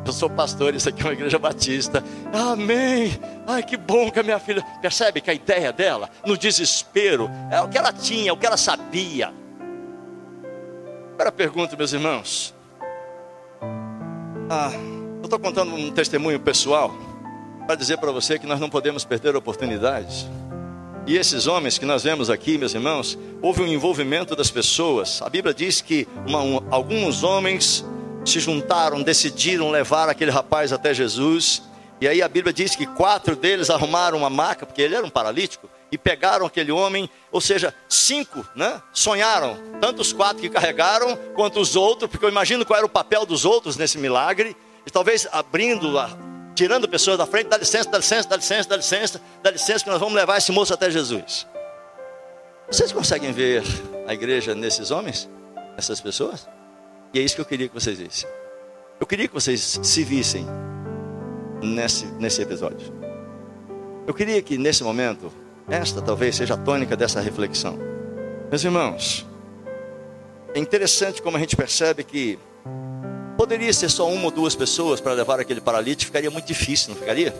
Eu 0.04 0.12
sou 0.12 0.28
pastor, 0.28 0.74
isso 0.74 0.88
aqui 0.88 1.00
é 1.00 1.04
uma 1.04 1.12
igreja 1.12 1.38
batista. 1.38 2.02
Amém. 2.32 3.16
Ai, 3.46 3.62
que 3.62 3.76
bom 3.76 4.10
que 4.10 4.18
a 4.18 4.22
minha 4.22 4.40
filha. 4.40 4.64
Percebe 4.80 5.20
que 5.20 5.30
a 5.30 5.34
ideia 5.34 5.72
dela, 5.72 6.10
no 6.26 6.36
desespero, 6.36 7.30
é 7.50 7.60
o 7.60 7.68
que 7.68 7.78
ela 7.78 7.92
tinha, 7.92 8.30
é 8.30 8.32
o 8.32 8.36
que 8.36 8.46
ela 8.46 8.56
sabia. 8.56 9.32
Agora 11.14 11.30
pergunto, 11.30 11.76
meus 11.76 11.92
irmãos. 11.92 12.52
Ah, 14.50 14.72
eu 15.18 15.24
estou 15.24 15.38
contando 15.38 15.74
um 15.74 15.90
testemunho 15.90 16.38
pessoal 16.40 16.94
para 17.66 17.74
dizer 17.74 17.98
para 17.98 18.10
você 18.10 18.38
que 18.38 18.46
nós 18.46 18.60
não 18.60 18.68
podemos 18.68 19.04
perder 19.04 19.36
oportunidades. 19.36 20.26
E 21.06 21.16
esses 21.16 21.46
homens 21.46 21.78
que 21.78 21.84
nós 21.84 22.04
vemos 22.04 22.30
aqui, 22.30 22.56
meus 22.58 22.74
irmãos, 22.74 23.18
houve 23.40 23.62
um 23.62 23.66
envolvimento 23.66 24.36
das 24.36 24.50
pessoas. 24.50 25.20
A 25.22 25.28
Bíblia 25.28 25.52
diz 25.52 25.80
que 25.80 26.06
uma, 26.26 26.40
um, 26.40 26.60
alguns 26.70 27.22
homens 27.22 27.84
se 28.24 28.38
juntaram, 28.38 29.02
decidiram 29.02 29.70
levar 29.70 30.08
aquele 30.08 30.30
rapaz 30.30 30.72
até 30.72 30.94
Jesus. 30.94 31.62
E 32.00 32.06
aí 32.06 32.22
a 32.22 32.28
Bíblia 32.28 32.52
diz 32.52 32.76
que 32.76 32.86
quatro 32.86 33.34
deles 33.34 33.68
arrumaram 33.70 34.18
uma 34.18 34.30
maca, 34.30 34.64
porque 34.64 34.82
ele 34.82 34.94
era 34.94 35.04
um 35.04 35.10
paralítico, 35.10 35.68
e 35.92 35.98
pegaram 35.98 36.46
aquele 36.46 36.72
homem, 36.72 37.08
ou 37.30 37.38
seja, 37.38 37.74
cinco, 37.86 38.44
né? 38.56 38.80
Sonharam, 38.94 39.58
tanto 39.78 40.00
os 40.00 40.10
quatro 40.10 40.40
que 40.40 40.48
carregaram, 40.48 41.14
quanto 41.34 41.60
os 41.60 41.76
outros, 41.76 42.10
porque 42.10 42.24
eu 42.24 42.30
imagino 42.30 42.64
qual 42.64 42.78
era 42.78 42.86
o 42.86 42.88
papel 42.88 43.26
dos 43.26 43.44
outros 43.44 43.76
nesse 43.76 43.98
milagre, 43.98 44.56
e 44.86 44.90
talvez 44.90 45.28
abrindo, 45.30 45.92
tirando 46.54 46.88
pessoas 46.88 47.18
da 47.18 47.26
frente, 47.26 47.48
dá 47.48 47.58
licença, 47.58 47.90
dá 47.90 47.98
licença, 47.98 48.26
dá 48.26 48.36
licença, 48.36 48.68
dá 48.70 48.76
licença, 48.76 49.20
dá 49.42 49.50
licença, 49.50 49.84
que 49.84 49.90
nós 49.90 50.00
vamos 50.00 50.14
levar 50.14 50.38
esse 50.38 50.50
moço 50.50 50.72
até 50.72 50.90
Jesus. 50.90 51.46
Vocês 52.70 52.90
conseguem 52.90 53.30
ver 53.30 53.62
a 54.06 54.14
igreja 54.14 54.54
nesses 54.54 54.90
homens? 54.90 55.28
Essas 55.76 56.00
pessoas? 56.00 56.48
E 57.12 57.18
é 57.18 57.22
isso 57.22 57.34
que 57.34 57.42
eu 57.42 57.46
queria 57.46 57.68
que 57.68 57.74
vocês 57.74 57.98
vissem. 57.98 58.28
Eu 58.98 59.06
queria 59.06 59.28
que 59.28 59.34
vocês 59.34 59.78
se 59.82 60.02
vissem 60.02 60.46
nesse, 61.62 62.06
nesse 62.06 62.40
episódio. 62.40 62.90
Eu 64.06 64.14
queria 64.14 64.40
que 64.40 64.56
nesse 64.56 64.82
momento, 64.82 65.30
esta 65.68 66.00
talvez 66.02 66.36
seja 66.36 66.54
a 66.54 66.56
tônica 66.56 66.96
dessa 66.96 67.20
reflexão. 67.20 67.78
Meus 68.50 68.64
irmãos, 68.64 69.26
é 70.54 70.58
interessante 70.58 71.22
como 71.22 71.36
a 71.36 71.40
gente 71.40 71.56
percebe 71.56 72.04
que 72.04 72.38
Poderia 73.42 73.72
ser 73.72 73.90
só 73.90 74.08
uma 74.08 74.26
ou 74.26 74.30
duas 74.30 74.54
pessoas 74.54 75.00
para 75.00 75.12
levar 75.12 75.40
aquele 75.40 75.60
paralítico, 75.60 76.06
ficaria 76.06 76.30
muito 76.30 76.46
difícil, 76.46 76.90
não 76.90 76.96
ficaria? 76.96 77.34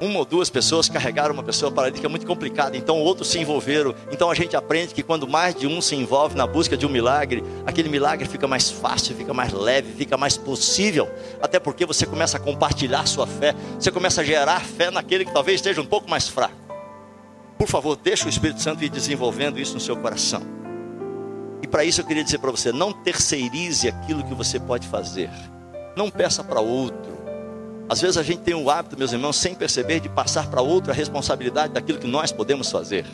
Uma 0.00 0.20
ou 0.20 0.24
duas 0.24 0.50
pessoas 0.50 0.88
carregaram 0.88 1.34
uma 1.34 1.42
pessoa 1.42 1.70
paralítica 1.70 2.06
é 2.06 2.08
muito 2.08 2.26
complicado, 2.26 2.76
então 2.76 3.00
outros 3.00 3.28
se 3.28 3.40
envolveram. 3.40 3.94
Então 4.12 4.30
a 4.30 4.34
gente 4.34 4.56
aprende 4.56 4.94
que 4.94 5.02
quando 5.02 5.26
mais 5.26 5.54
de 5.54 5.66
um 5.66 5.80
se 5.80 5.96
envolve 5.96 6.36
na 6.36 6.46
busca 6.46 6.76
de 6.76 6.86
um 6.86 6.88
milagre, 6.88 7.42
aquele 7.66 7.88
milagre 7.88 8.28
fica 8.28 8.46
mais 8.46 8.70
fácil, 8.70 9.16
fica 9.16 9.34
mais 9.34 9.52
leve, 9.52 9.92
fica 9.94 10.16
mais 10.16 10.36
possível. 10.36 11.08
Até 11.40 11.58
porque 11.58 11.84
você 11.84 12.06
começa 12.06 12.36
a 12.36 12.40
compartilhar 12.40 13.06
sua 13.06 13.26
fé, 13.26 13.52
você 13.78 13.90
começa 13.90 14.20
a 14.20 14.24
gerar 14.24 14.60
fé 14.60 14.92
naquele 14.92 15.24
que 15.24 15.32
talvez 15.32 15.56
esteja 15.56 15.80
um 15.80 15.86
pouco 15.86 16.08
mais 16.10 16.28
fraco. 16.28 16.61
Por 17.62 17.68
favor, 17.68 17.94
deixe 17.94 18.26
o 18.26 18.28
Espírito 18.28 18.60
Santo 18.60 18.82
ir 18.82 18.88
desenvolvendo 18.88 19.56
isso 19.56 19.74
no 19.74 19.78
seu 19.78 19.96
coração. 19.96 20.42
E 21.62 21.66
para 21.68 21.84
isso 21.84 22.00
eu 22.00 22.04
queria 22.04 22.24
dizer 22.24 22.38
para 22.38 22.50
você: 22.50 22.72
não 22.72 22.92
terceirize 22.92 23.86
aquilo 23.86 24.24
que 24.24 24.34
você 24.34 24.58
pode 24.58 24.88
fazer. 24.88 25.30
Não 25.94 26.10
peça 26.10 26.42
para 26.42 26.60
outro. 26.60 27.16
Às 27.88 28.00
vezes 28.00 28.16
a 28.16 28.22
gente 28.24 28.40
tem 28.40 28.52
o 28.52 28.68
hábito, 28.68 28.98
meus 28.98 29.12
irmãos, 29.12 29.36
sem 29.36 29.54
perceber, 29.54 30.00
de 30.00 30.08
passar 30.08 30.48
para 30.48 30.60
outro 30.60 30.90
a 30.90 30.94
responsabilidade 30.94 31.72
daquilo 31.72 32.00
que 32.00 32.06
nós 32.08 32.32
podemos 32.32 32.68
fazer. 32.68 33.06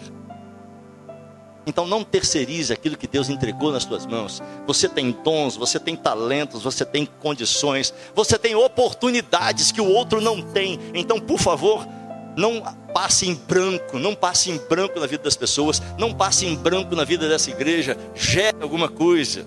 Então 1.66 1.86
não 1.86 2.02
terceirize 2.02 2.72
aquilo 2.72 2.96
que 2.96 3.06
Deus 3.06 3.28
entregou 3.28 3.70
nas 3.70 3.82
suas 3.82 4.06
mãos. 4.06 4.42
Você 4.66 4.88
tem 4.88 5.14
dons, 5.22 5.58
você 5.58 5.78
tem 5.78 5.94
talentos, 5.94 6.62
você 6.62 6.86
tem 6.86 7.06
condições, 7.20 7.92
você 8.14 8.38
tem 8.38 8.54
oportunidades 8.54 9.70
que 9.70 9.80
o 9.82 9.90
outro 9.90 10.22
não 10.22 10.40
tem. 10.40 10.80
Então, 10.94 11.20
por 11.20 11.38
favor, 11.38 11.86
não 12.34 12.62
passe 12.92 13.28
em 13.28 13.34
branco, 13.34 13.98
não 13.98 14.14
passe 14.14 14.50
em 14.50 14.58
branco 14.58 14.98
na 14.98 15.06
vida 15.06 15.22
das 15.22 15.36
pessoas, 15.36 15.82
não 15.98 16.12
passe 16.12 16.46
em 16.46 16.56
branco 16.56 16.94
na 16.96 17.04
vida 17.04 17.28
dessa 17.28 17.50
igreja, 17.50 17.96
gere 18.14 18.56
alguma 18.60 18.88
coisa. 18.88 19.46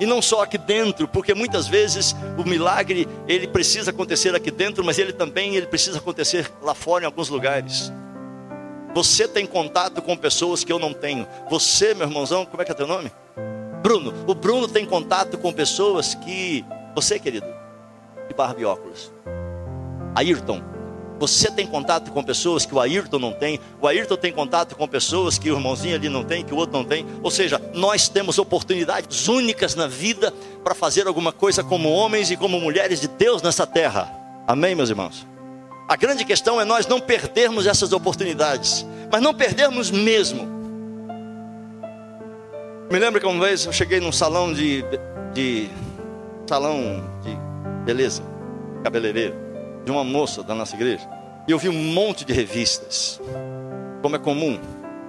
E 0.00 0.06
não 0.06 0.20
só 0.20 0.42
aqui 0.42 0.58
dentro, 0.58 1.06
porque 1.06 1.32
muitas 1.32 1.68
vezes 1.68 2.14
o 2.36 2.48
milagre 2.48 3.06
ele 3.28 3.46
precisa 3.46 3.90
acontecer 3.90 4.34
aqui 4.34 4.50
dentro, 4.50 4.84
mas 4.84 4.98
ele 4.98 5.12
também 5.12 5.54
ele 5.54 5.66
precisa 5.66 5.98
acontecer 5.98 6.50
lá 6.60 6.74
fora 6.74 7.04
em 7.04 7.06
alguns 7.06 7.28
lugares. 7.28 7.92
Você 8.94 9.26
tem 9.26 9.46
contato 9.46 10.02
com 10.02 10.16
pessoas 10.16 10.64
que 10.64 10.72
eu 10.72 10.78
não 10.78 10.92
tenho. 10.92 11.26
Você, 11.48 11.94
meu 11.94 12.06
irmãozão, 12.06 12.44
como 12.44 12.62
é 12.62 12.64
que 12.64 12.72
é 12.72 12.74
teu 12.74 12.86
nome? 12.86 13.12
Bruno. 13.82 14.12
O 14.26 14.34
Bruno 14.34 14.68
tem 14.68 14.84
contato 14.84 15.38
com 15.38 15.52
pessoas 15.52 16.14
que 16.14 16.64
você, 16.94 17.18
querido, 17.18 17.46
de 18.28 18.34
barba 18.34 18.60
e 18.60 18.64
óculos. 18.64 19.12
Ayrton, 20.14 20.62
você 21.22 21.48
tem 21.52 21.64
contato 21.64 22.10
com 22.10 22.20
pessoas 22.20 22.66
que 22.66 22.74
o 22.74 22.80
Ayrton 22.80 23.20
não 23.20 23.32
tem, 23.32 23.60
o 23.80 23.86
Ayrton 23.86 24.16
tem 24.16 24.32
contato 24.32 24.74
com 24.74 24.88
pessoas 24.88 25.38
que 25.38 25.48
o 25.52 25.54
irmãozinho 25.54 25.94
ali 25.94 26.08
não 26.08 26.24
tem, 26.24 26.44
que 26.44 26.52
o 26.52 26.56
outro 26.56 26.76
não 26.76 26.84
tem. 26.84 27.06
Ou 27.22 27.30
seja, 27.30 27.62
nós 27.72 28.08
temos 28.08 28.38
oportunidades 28.38 29.28
únicas 29.28 29.76
na 29.76 29.86
vida 29.86 30.34
para 30.64 30.74
fazer 30.74 31.06
alguma 31.06 31.30
coisa 31.30 31.62
como 31.62 31.88
homens 31.92 32.32
e 32.32 32.36
como 32.36 32.58
mulheres 32.58 33.00
de 33.00 33.06
Deus 33.06 33.40
nessa 33.40 33.64
terra. 33.64 34.12
Amém, 34.48 34.74
meus 34.74 34.90
irmãos? 34.90 35.24
A 35.88 35.94
grande 35.94 36.24
questão 36.24 36.60
é 36.60 36.64
nós 36.64 36.88
não 36.88 36.98
perdermos 36.98 37.68
essas 37.68 37.92
oportunidades, 37.92 38.84
mas 39.08 39.22
não 39.22 39.32
perdermos 39.32 39.92
mesmo. 39.92 40.48
Me 42.90 42.98
lembro 42.98 43.20
que 43.20 43.26
uma 43.28 43.46
vez 43.46 43.64
eu 43.64 43.72
cheguei 43.72 44.00
num 44.00 44.10
salão 44.10 44.52
de, 44.52 44.84
de 45.32 45.70
salão 46.48 47.00
de 47.22 47.38
beleza, 47.84 48.24
cabeleireiro 48.82 49.51
de 49.84 49.90
uma 49.90 50.04
moça 50.04 50.42
da 50.42 50.54
nossa 50.54 50.74
igreja. 50.74 51.08
E 51.46 51.50
eu 51.50 51.58
vi 51.58 51.68
um 51.68 51.92
monte 51.92 52.24
de 52.24 52.32
revistas, 52.32 53.20
como 54.00 54.16
é 54.16 54.18
comum. 54.18 54.60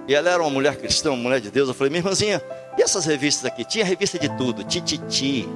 E 0.06 0.14
ela 0.14 0.30
era 0.30 0.42
uma 0.42 0.50
mulher 0.50 0.76
cristã, 0.76 1.10
uma 1.10 1.22
mulher 1.22 1.40
de 1.40 1.50
Deus. 1.50 1.68
Eu 1.68 1.74
falei, 1.74 1.90
minha 1.90 2.00
irmãzinha, 2.00 2.42
e 2.76 2.82
essas 2.82 3.06
revistas 3.06 3.46
aqui? 3.46 3.64
Tinha 3.64 3.84
revista 3.84 4.18
de 4.18 4.28
tudo, 4.36 4.64
tititi, 4.64 5.48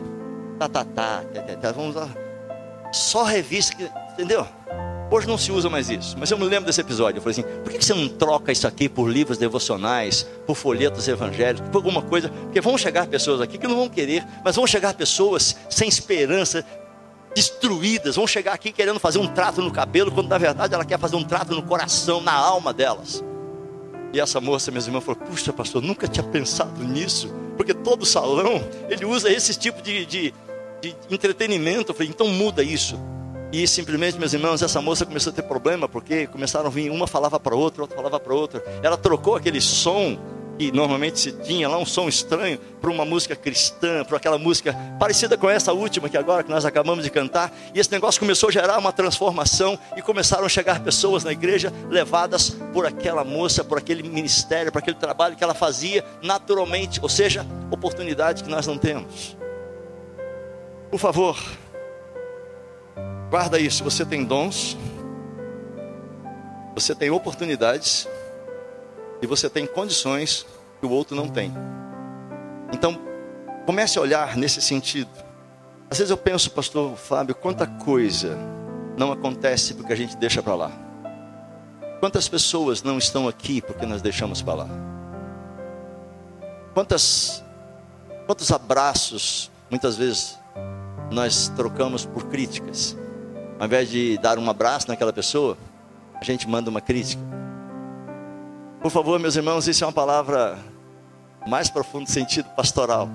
tá, 0.59 0.69
tá, 0.69 0.85
tá, 0.85 1.23
tá, 1.35 1.57
tá, 1.57 1.73
vamos 1.73 1.95
lá. 1.95 2.09
Só 2.93 3.25
revista 3.25 3.77
que, 3.77 3.91
entendeu? 4.13 4.47
Hoje 5.11 5.27
não 5.27 5.39
se 5.39 5.51
usa 5.51 5.71
mais 5.71 5.89
isso, 5.89 6.17
mas 6.19 6.31
eu 6.31 6.37
me 6.37 6.45
lembro 6.45 6.67
desse 6.67 6.83
episódio. 6.83 7.19
Eu 7.19 7.23
falei 7.23 7.41
assim: 7.41 7.61
por 7.63 7.73
que 7.73 7.83
você 7.83 7.95
não 7.95 8.09
troca 8.09 8.53
isso 8.53 8.67
aqui 8.67 8.89
por 8.89 9.09
livros 9.09 9.39
devocionais, 9.39 10.27
por 10.47 10.55
folhetos 10.55 11.09
evangélicos, 11.09 11.69
por 11.71 11.79
alguma 11.79 12.03
coisa? 12.03 12.29
Porque 12.29 12.61
vão 12.61 12.77
chegar 12.77 13.07
pessoas 13.07 13.41
aqui 13.41 13.57
que 13.57 13.67
não 13.67 13.77
vão 13.77 13.89
querer, 13.89 14.27
mas 14.45 14.57
vão 14.57 14.67
chegar 14.67 14.93
pessoas 14.93 15.57
sem 15.71 15.89
esperança, 15.89 16.65
destruídas, 17.35 18.17
vão 18.17 18.27
chegar 18.27 18.53
aqui 18.53 18.73
querendo 18.73 18.99
fazer 18.99 19.19
um 19.19 19.27
trato 19.27 19.63
no 19.63 19.71
cabelo, 19.71 20.11
quando 20.11 20.29
na 20.29 20.39
verdade 20.39 20.75
ela 20.75 20.85
quer 20.85 20.99
fazer 20.99 21.17
um 21.17 21.25
trato 21.25 21.55
no 21.55 21.63
coração, 21.63 22.21
na 22.21 22.33
alma 22.33 22.73
delas. 22.73 23.23
E 24.13 24.21
essa 24.21 24.41
moça, 24.41 24.71
minhas 24.71 24.87
irmãs, 24.87 25.05
falou: 25.05 25.21
Puxa, 25.21 25.53
pastor, 25.53 25.83
nunca 25.83 26.09
tinha 26.09 26.25
pensado 26.25 26.83
nisso, 26.83 27.33
porque 27.57 27.75
todo 27.75 28.07
salão 28.07 28.63
ele 28.89 29.05
usa 29.05 29.31
esse 29.31 29.55
tipo 29.59 29.83
de, 29.83 30.07
de, 30.07 30.35
de 30.81 30.97
entretenimento. 31.11 31.93
Eu 31.93 31.95
falei: 31.95 32.11
Então 32.11 32.29
muda 32.29 32.63
isso. 32.63 32.99
E 33.53 33.67
simplesmente, 33.67 34.19
meus 34.19 34.33
irmãos, 34.35 34.63
essa 34.63 34.81
moça 34.81 35.07
começou 35.07 35.33
a 35.33 35.37
ter 35.37 35.43
problema, 35.43 35.89
porque 35.89 36.27
começaram 36.27 36.67
a 36.67 36.71
vir, 36.71 36.91
uma 36.91 37.07
falava 37.07 37.41
para 37.41 37.57
outra, 37.57 37.83
outra 37.83 37.97
falava 37.97 38.21
para 38.21 38.35
outra. 38.35 38.63
Ela 38.83 38.97
trocou 38.97 39.37
aquele 39.37 39.61
som 39.61 40.19
que 40.59 40.73
normalmente 40.73 41.21
se 41.21 41.33
tinha 41.33 41.69
lá 41.69 41.79
um 41.79 41.87
som 41.87 42.09
estranho 42.09 42.59
para 42.81 42.91
uma 42.91 43.05
música 43.05 43.37
cristã, 43.37 44.05
para 44.05 44.17
aquela 44.17 44.38
música 44.38 44.75
parecida 44.99 45.38
com 45.38 45.49
essa 45.49 45.73
última 45.73 46.09
que 46.09 46.17
agora 46.17 46.43
que 46.43 46.50
nós 46.50 46.65
acabamos 46.65 47.05
de 47.05 47.11
cantar, 47.11 47.53
e 47.73 47.79
esse 47.79 47.93
negócio 47.93 48.21
começou 48.21 48.49
a 48.49 48.53
gerar 48.53 48.77
uma 48.79 48.93
transformação 48.93 49.79
e 49.97 50.03
começaram 50.03 50.45
a 50.45 50.49
chegar 50.49 50.81
pessoas 50.81 51.23
na 51.23 51.31
igreja 51.31 51.73
levadas 51.88 52.50
por 52.73 52.85
aquela 52.85 53.23
moça, 53.23 53.62
por 53.62 53.79
aquele 53.79 54.03
ministério, 54.03 54.73
por 54.73 54.79
aquele 54.79 54.97
trabalho 54.97 55.37
que 55.37 55.45
ela 55.45 55.55
fazia 55.55 56.05
naturalmente, 56.21 56.99
ou 57.00 57.09
seja, 57.09 57.47
oportunidade 57.71 58.43
que 58.43 58.50
nós 58.50 58.67
não 58.67 58.77
temos. 58.77 59.37
Por 60.91 60.99
favor, 60.99 61.38
guarda 63.31 63.61
isso, 63.61 63.85
você 63.85 64.05
tem 64.05 64.25
dons, 64.25 64.77
você 66.75 66.95
tem 66.95 67.11
oportunidades, 67.11 68.09
e 69.21 69.27
você 69.27 69.49
tem 69.49 69.67
condições 69.67 70.47
que 70.81 70.87
o 70.87 70.91
outro 70.91 71.17
não 71.17 71.29
tem. 71.29 71.53
Então, 72.73 72.99
comece 73.67 73.99
a 73.99 74.03
olhar 74.03 74.37
nesse 74.37 74.61
sentido. 74.61 75.11
Às 75.91 75.99
vezes 75.99 76.11
eu 76.11 76.17
penso, 76.17 76.51
pastor 76.51 76.97
Fábio, 76.97 77.35
quanta 77.35 77.67
coisa 77.67 78.39
não 78.97 79.13
acontece 79.13 79.75
porque 79.75 79.93
a 79.93 79.97
gente 79.97 80.17
deixa 80.17 80.43
para 80.43 80.55
lá. 80.55 80.73
Quantas 82.01 82.29
pessoas 82.29 82.83
não 82.83 82.99
estão 82.99 83.27
aqui 83.27 83.61
porque 83.61 83.85
nós 83.87 84.01
deixamos 84.03 84.43
para 84.43 84.55
lá? 84.55 84.69
Quantas, 86.75 87.43
quantos 88.27 88.53
abraços 88.53 89.51
muitas 89.69 89.97
vezes 89.97 90.39
nós 91.11 91.49
trocamos 91.57 92.05
por 92.05 92.27
críticas? 92.27 92.97
Ao 93.59 93.67
invés 93.67 93.89
de 93.89 94.17
dar 94.19 94.39
um 94.39 94.49
abraço 94.49 94.87
naquela 94.87 95.13
pessoa, 95.13 95.59
a 96.21 96.25
gente 96.25 96.49
manda 96.49 96.71
uma 96.71 96.81
crítica. 96.81 97.21
Por 98.81 98.93
favor, 98.93 99.19
meus 99.19 99.35
irmãos, 99.35 99.67
isso 99.67 99.83
é 99.83 99.87
uma 99.87 99.93
palavra 99.93 100.57
mais 101.49 101.69
profundo 101.69 102.09
sentido 102.09 102.49
pastoral, 102.51 103.09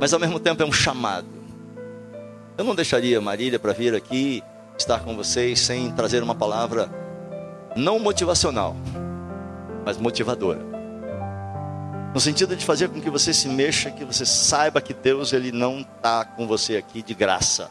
mas 0.00 0.14
ao 0.14 0.18
mesmo 0.18 0.40
tempo 0.40 0.62
é 0.62 0.66
um 0.66 0.72
chamado. 0.72 1.28
Eu 2.56 2.64
não 2.64 2.74
deixaria 2.74 3.20
Marília 3.20 3.58
para 3.58 3.74
vir 3.74 3.94
aqui 3.94 4.42
estar 4.78 5.00
com 5.00 5.14
vocês 5.14 5.60
sem 5.60 5.90
trazer 5.92 6.22
uma 6.22 6.34
palavra 6.34 6.90
não 7.76 7.98
motivacional, 7.98 8.74
mas 9.84 9.98
motivadora. 9.98 10.60
No 12.14 12.20
sentido 12.20 12.56
de 12.56 12.64
fazer 12.64 12.88
com 12.88 12.98
que 12.98 13.10
você 13.10 13.34
se 13.34 13.48
mexa, 13.48 13.90
que 13.90 14.06
você 14.06 14.24
saiba 14.24 14.80
que 14.80 14.94
Deus 14.94 15.34
ele 15.34 15.52
não 15.52 15.80
está 15.80 16.24
com 16.24 16.46
você 16.46 16.78
aqui 16.78 17.02
de 17.02 17.12
graça. 17.12 17.70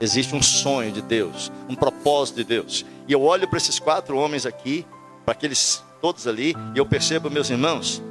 Existe 0.00 0.32
um 0.36 0.42
sonho 0.42 0.92
de 0.92 1.02
Deus, 1.02 1.50
um 1.68 1.74
propósito 1.74 2.36
de 2.36 2.44
Deus. 2.44 2.86
E 3.08 3.12
eu 3.12 3.20
olho 3.20 3.48
para 3.48 3.56
esses 3.56 3.80
quatro 3.80 4.16
homens 4.16 4.46
aqui, 4.46 4.86
para 5.24 5.32
aqueles 5.32 5.82
todos 6.00 6.26
ali, 6.26 6.54
e 6.74 6.78
eu 6.78 6.86
percebo, 6.86 7.30
meus 7.30 7.50
irmãos, 7.50 8.02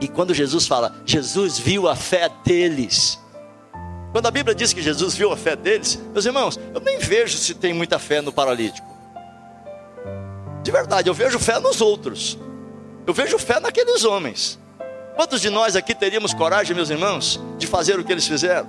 e 0.00 0.08
quando 0.08 0.34
Jesus 0.34 0.66
fala, 0.66 0.94
Jesus 1.06 1.58
viu 1.58 1.88
a 1.88 1.94
fé 1.94 2.30
deles. 2.44 3.18
Quando 4.10 4.26
a 4.26 4.30
Bíblia 4.30 4.54
diz 4.54 4.72
que 4.72 4.82
Jesus 4.82 5.14
viu 5.14 5.32
a 5.32 5.36
fé 5.36 5.54
deles, 5.56 5.98
meus 6.12 6.26
irmãos, 6.26 6.58
eu 6.74 6.80
nem 6.80 6.98
vejo 6.98 7.38
se 7.38 7.54
tem 7.54 7.72
muita 7.72 7.98
fé 7.98 8.20
no 8.20 8.32
paralítico. 8.32 8.86
De 10.62 10.70
verdade, 10.70 11.08
eu 11.08 11.14
vejo 11.14 11.38
fé 11.38 11.58
nos 11.58 11.80
outros. 11.80 12.38
Eu 13.06 13.14
vejo 13.14 13.38
fé 13.38 13.58
naqueles 13.58 14.04
homens. 14.04 14.58
Quantos 15.16 15.40
de 15.40 15.50
nós 15.50 15.76
aqui 15.76 15.94
teríamos 15.94 16.32
coragem, 16.34 16.74
meus 16.74 16.90
irmãos, 16.90 17.40
de 17.58 17.66
fazer 17.66 17.98
o 17.98 18.04
que 18.04 18.12
eles 18.12 18.26
fizeram? 18.26 18.68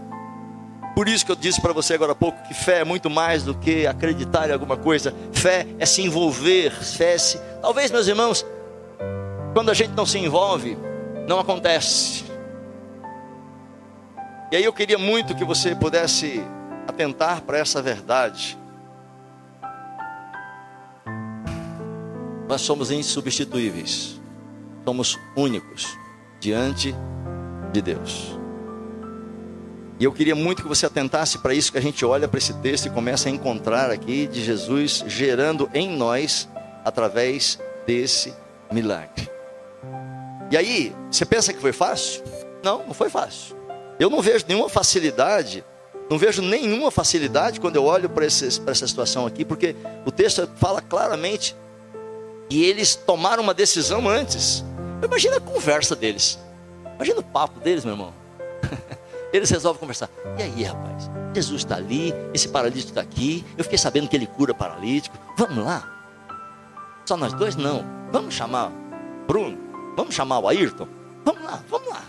Por 0.95 1.07
isso 1.07 1.25
que 1.25 1.31
eu 1.31 1.35
disse 1.35 1.59
para 1.59 1.73
você 1.73 1.95
agora 1.95 2.11
há 2.11 2.15
pouco 2.15 2.41
que 2.47 2.53
fé 2.53 2.79
é 2.79 2.83
muito 2.83 3.09
mais 3.09 3.43
do 3.43 3.55
que 3.55 3.87
acreditar 3.87 4.49
em 4.49 4.53
alguma 4.53 4.77
coisa. 4.77 5.13
Fé 5.31 5.65
é 5.79 5.85
se 5.85 6.03
envolver. 6.03 6.71
Fé 6.71 7.13
é 7.13 7.17
se... 7.17 7.39
Talvez, 7.61 7.89
meus 7.89 8.07
irmãos, 8.07 8.45
quando 9.53 9.71
a 9.71 9.73
gente 9.73 9.91
não 9.91 10.05
se 10.05 10.19
envolve, 10.19 10.77
não 11.27 11.39
acontece. 11.39 12.25
E 14.51 14.55
aí 14.55 14.63
eu 14.63 14.73
queria 14.73 14.99
muito 14.99 15.33
que 15.33 15.43
você 15.43 15.73
pudesse 15.73 16.43
atentar 16.87 17.41
para 17.41 17.57
essa 17.57 17.81
verdade. 17.81 18.55
Nós 22.47 22.61
somos 22.61 22.91
insubstituíveis. 22.91 24.21
Somos 24.85 25.17
únicos 25.35 25.97
diante 26.39 26.93
de 27.71 27.81
Deus. 27.81 28.42
E 29.99 30.03
eu 30.03 30.11
queria 30.11 30.35
muito 30.35 30.61
que 30.61 30.67
você 30.67 30.85
atentasse 30.85 31.37
para 31.37 31.53
isso 31.53 31.71
que 31.71 31.77
a 31.77 31.81
gente 31.81 32.03
olha 32.03 32.27
para 32.27 32.37
esse 32.37 32.53
texto 32.55 32.87
e 32.87 32.89
começa 32.89 33.29
a 33.29 33.31
encontrar 33.31 33.91
aqui 33.91 34.27
de 34.27 34.43
Jesus 34.43 35.03
gerando 35.07 35.69
em 35.73 35.95
nós 35.95 36.49
através 36.83 37.59
desse 37.85 38.33
milagre. 38.71 39.29
E 40.51 40.57
aí, 40.57 40.95
você 41.09 41.25
pensa 41.25 41.53
que 41.53 41.59
foi 41.59 41.71
fácil? 41.71 42.23
Não, 42.63 42.85
não 42.85 42.93
foi 42.93 43.09
fácil. 43.09 43.55
Eu 43.99 44.09
não 44.09 44.21
vejo 44.21 44.45
nenhuma 44.47 44.69
facilidade, 44.69 45.63
não 46.09 46.17
vejo 46.17 46.41
nenhuma 46.41 46.91
facilidade 46.91 47.59
quando 47.59 47.75
eu 47.75 47.85
olho 47.85 48.09
para 48.09 48.25
essa 48.25 48.87
situação 48.87 49.25
aqui, 49.25 49.45
porque 49.45 49.75
o 50.05 50.11
texto 50.11 50.49
fala 50.57 50.81
claramente 50.81 51.55
que 52.49 52.63
eles 52.63 52.95
tomaram 52.95 53.43
uma 53.43 53.53
decisão 53.53 54.07
antes. 54.07 54.63
Imagina 55.03 55.37
a 55.37 55.41
conversa 55.41 55.95
deles, 55.95 56.39
imagina 56.95 57.19
o 57.19 57.23
papo 57.23 57.59
deles, 57.59 57.85
meu 57.85 57.93
irmão. 57.93 58.13
Eles 59.33 59.49
resolvem 59.49 59.79
conversar. 59.79 60.09
E 60.37 60.43
aí, 60.43 60.63
rapaz? 60.63 61.09
Jesus 61.33 61.61
está 61.61 61.75
ali, 61.75 62.13
esse 62.33 62.47
paralítico 62.47 62.89
está 62.89 63.01
aqui. 63.01 63.43
Eu 63.57 63.63
fiquei 63.63 63.79
sabendo 63.79 64.07
que 64.07 64.15
ele 64.15 64.27
cura 64.27 64.53
paralítico. 64.53 65.17
Vamos 65.35 65.65
lá. 65.65 65.83
Só 67.05 67.17
nós 67.17 67.33
dois? 67.33 67.55
Não. 67.55 67.83
Vamos 68.11 68.35
chamar 68.35 68.71
Bruno. 69.27 69.57
Vamos 69.97 70.13
chamar 70.13 70.39
o 70.39 70.47
Ayrton. 70.47 70.87
Vamos 71.25 71.43
lá, 71.43 71.59
vamos 71.67 71.89
lá. 71.89 72.01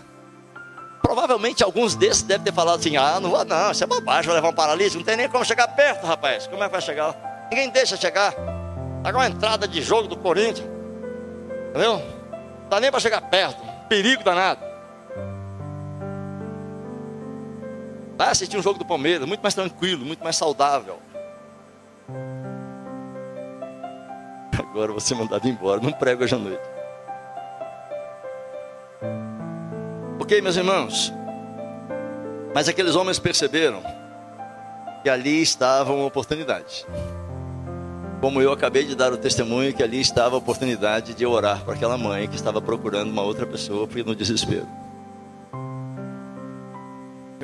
Provavelmente 1.01 1.63
alguns 1.63 1.95
desses 1.95 2.23
devem 2.23 2.43
ter 2.43 2.53
falado 2.53 2.79
assim: 2.79 2.97
ah, 2.97 3.19
não 3.19 3.29
vou, 3.29 3.43
não, 3.45 3.71
isso 3.71 3.83
é 3.83 3.87
bobagem, 3.87 4.25
vou 4.25 4.35
levar 4.35 4.49
um 4.49 4.53
paralítico. 4.53 4.97
Não 4.97 5.05
tem 5.05 5.17
nem 5.17 5.29
como 5.29 5.43
chegar 5.45 5.67
perto, 5.69 6.05
rapaz. 6.05 6.47
Como 6.47 6.63
é 6.63 6.67
que 6.67 6.71
vai 6.71 6.81
chegar 6.81 7.07
lá? 7.07 7.15
Ninguém 7.51 7.69
deixa 7.69 7.95
chegar. 7.97 8.33
Tá 9.03 9.11
com 9.11 9.19
uma 9.19 9.27
entrada 9.27 9.67
de 9.67 9.81
jogo 9.81 10.07
do 10.07 10.17
Corinthians. 10.17 10.67
Entendeu? 11.69 11.99
Não 11.99 12.69
dá 12.69 12.79
nem 12.79 12.89
para 12.89 12.99
chegar 12.99 13.21
perto. 13.21 13.61
Perigo 13.87 14.23
danado. 14.23 14.64
Vai 18.17 18.29
assistir 18.29 18.57
um 18.57 18.61
jogo 18.61 18.79
do 18.79 18.85
Palmeiras, 18.85 19.27
muito 19.27 19.41
mais 19.41 19.53
tranquilo, 19.53 20.05
muito 20.05 20.23
mais 20.23 20.37
saudável. 20.37 20.99
Agora 24.57 24.93
você 24.93 25.13
mandado 25.13 25.47
embora, 25.47 25.81
não 25.81 25.91
prego 25.91 26.23
hoje 26.23 26.35
à 26.35 26.37
noite. 26.37 26.63
Ok, 30.19 30.41
meus 30.41 30.55
irmãos? 30.55 31.13
Mas 32.53 32.69
aqueles 32.69 32.95
homens 32.95 33.19
perceberam 33.19 33.83
que 35.03 35.09
ali 35.09 35.41
estava 35.41 35.93
uma 35.93 36.05
oportunidade. 36.05 36.85
Como 38.21 38.41
eu 38.41 38.51
acabei 38.51 38.85
de 38.85 38.95
dar 38.95 39.11
o 39.11 39.17
testemunho 39.17 39.73
que 39.73 39.83
ali 39.83 39.99
estava 39.99 40.35
a 40.35 40.39
oportunidade 40.39 41.13
de 41.13 41.25
orar 41.25 41.63
para 41.63 41.73
aquela 41.73 41.97
mãe 41.97 42.27
que 42.27 42.35
estava 42.35 42.61
procurando 42.61 43.11
uma 43.11 43.21
outra 43.21 43.45
pessoa 43.45 43.87
no 44.05 44.15
desespero. 44.15 44.84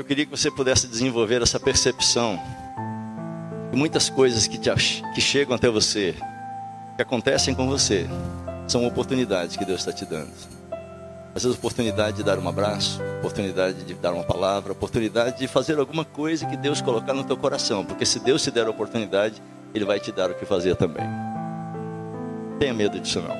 Eu 0.01 0.05
queria 0.05 0.25
que 0.25 0.31
você 0.31 0.49
pudesse 0.49 0.87
desenvolver 0.87 1.43
essa 1.43 1.59
percepção 1.59 2.39
muitas 3.71 4.09
coisas 4.09 4.47
que, 4.47 4.57
te, 4.57 4.71
que 5.13 5.21
chegam 5.21 5.55
até 5.55 5.69
você, 5.69 6.15
que 6.95 7.03
acontecem 7.03 7.53
com 7.53 7.67
você, 7.67 8.07
são 8.67 8.83
oportunidades 8.87 9.55
que 9.55 9.63
Deus 9.63 9.81
está 9.81 9.93
te 9.93 10.03
dando. 10.03 10.31
Às 11.35 11.43
vezes, 11.43 11.55
oportunidade 11.55 12.17
de 12.17 12.23
dar 12.23 12.39
um 12.39 12.49
abraço, 12.49 12.99
oportunidade 13.19 13.83
de 13.83 13.93
dar 13.93 14.11
uma 14.11 14.23
palavra, 14.23 14.71
oportunidade 14.71 15.37
de 15.37 15.47
fazer 15.47 15.77
alguma 15.77 16.03
coisa 16.03 16.47
que 16.47 16.57
Deus 16.57 16.81
colocar 16.81 17.13
no 17.13 17.23
teu 17.23 17.37
coração. 17.37 17.85
Porque 17.85 18.03
se 18.03 18.19
Deus 18.19 18.41
te 18.41 18.49
der 18.49 18.65
a 18.65 18.71
oportunidade, 18.71 19.39
Ele 19.71 19.85
vai 19.85 19.99
te 19.99 20.11
dar 20.11 20.31
o 20.31 20.33
que 20.33 20.47
fazer 20.47 20.75
também. 20.75 21.05
Não 21.05 22.57
tenha 22.57 22.73
medo 22.73 22.99
disso 22.99 23.21
não. 23.21 23.37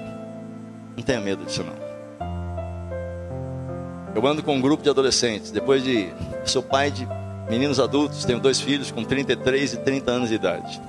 Não 0.96 1.04
tenha 1.04 1.20
medo 1.20 1.44
disso 1.44 1.64
não. 1.64 1.91
Eu 4.14 4.26
ando 4.28 4.44
com 4.44 4.56
um 4.56 4.62
grupo 4.62 4.84
de 4.84 4.90
adolescentes. 4.90 5.52
Depois 5.52 5.84
de 5.84 6.12
sou 6.46 6.62
pai 6.62 6.92
de 6.92 7.08
meninos 7.50 7.80
adultos, 7.80 8.26
tenho 8.26 8.40
dois 8.40 8.60
filhos 8.60 8.92
com 8.92 9.04
33 9.04 9.74
e 9.74 9.78
30 9.78 10.12
anos 10.12 10.30
de 10.30 10.36
idade. 10.36 10.82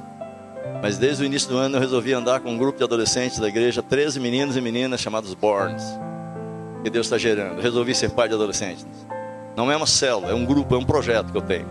Mas 0.82 0.98
desde 0.98 1.22
o 1.22 1.26
início 1.26 1.48
do 1.48 1.56
ano 1.56 1.76
eu 1.76 1.80
resolvi 1.80 2.12
andar 2.12 2.40
com 2.40 2.50
um 2.50 2.58
grupo 2.58 2.78
de 2.78 2.84
adolescentes 2.84 3.38
da 3.38 3.46
igreja, 3.48 3.82
13 3.82 4.18
meninos 4.18 4.56
e 4.56 4.60
meninas 4.60 5.00
chamados 5.00 5.32
Borns, 5.34 5.84
que 6.82 6.90
Deus 6.90 7.06
está 7.06 7.16
gerando. 7.16 7.58
Eu 7.58 7.62
resolvi 7.62 7.94
ser 7.94 8.10
pai 8.10 8.28
de 8.28 8.34
adolescentes. 8.34 8.84
Não 9.56 9.70
é 9.70 9.76
uma 9.76 9.86
célula, 9.86 10.30
é 10.30 10.34
um 10.34 10.44
grupo, 10.44 10.74
é 10.74 10.78
um 10.78 10.84
projeto 10.84 11.30
que 11.30 11.38
eu 11.38 11.42
tenho. 11.42 11.66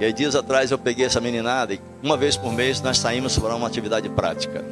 E 0.00 0.04
aí 0.04 0.12
dias 0.12 0.34
atrás 0.34 0.70
eu 0.70 0.78
peguei 0.78 1.04
essa 1.04 1.20
meninada 1.20 1.74
e 1.74 1.80
uma 2.02 2.16
vez 2.16 2.36
por 2.36 2.52
mês 2.52 2.80
nós 2.80 2.98
saímos 2.98 3.38
para 3.38 3.54
uma 3.54 3.66
atividade 3.66 4.08
prática. 4.08 4.64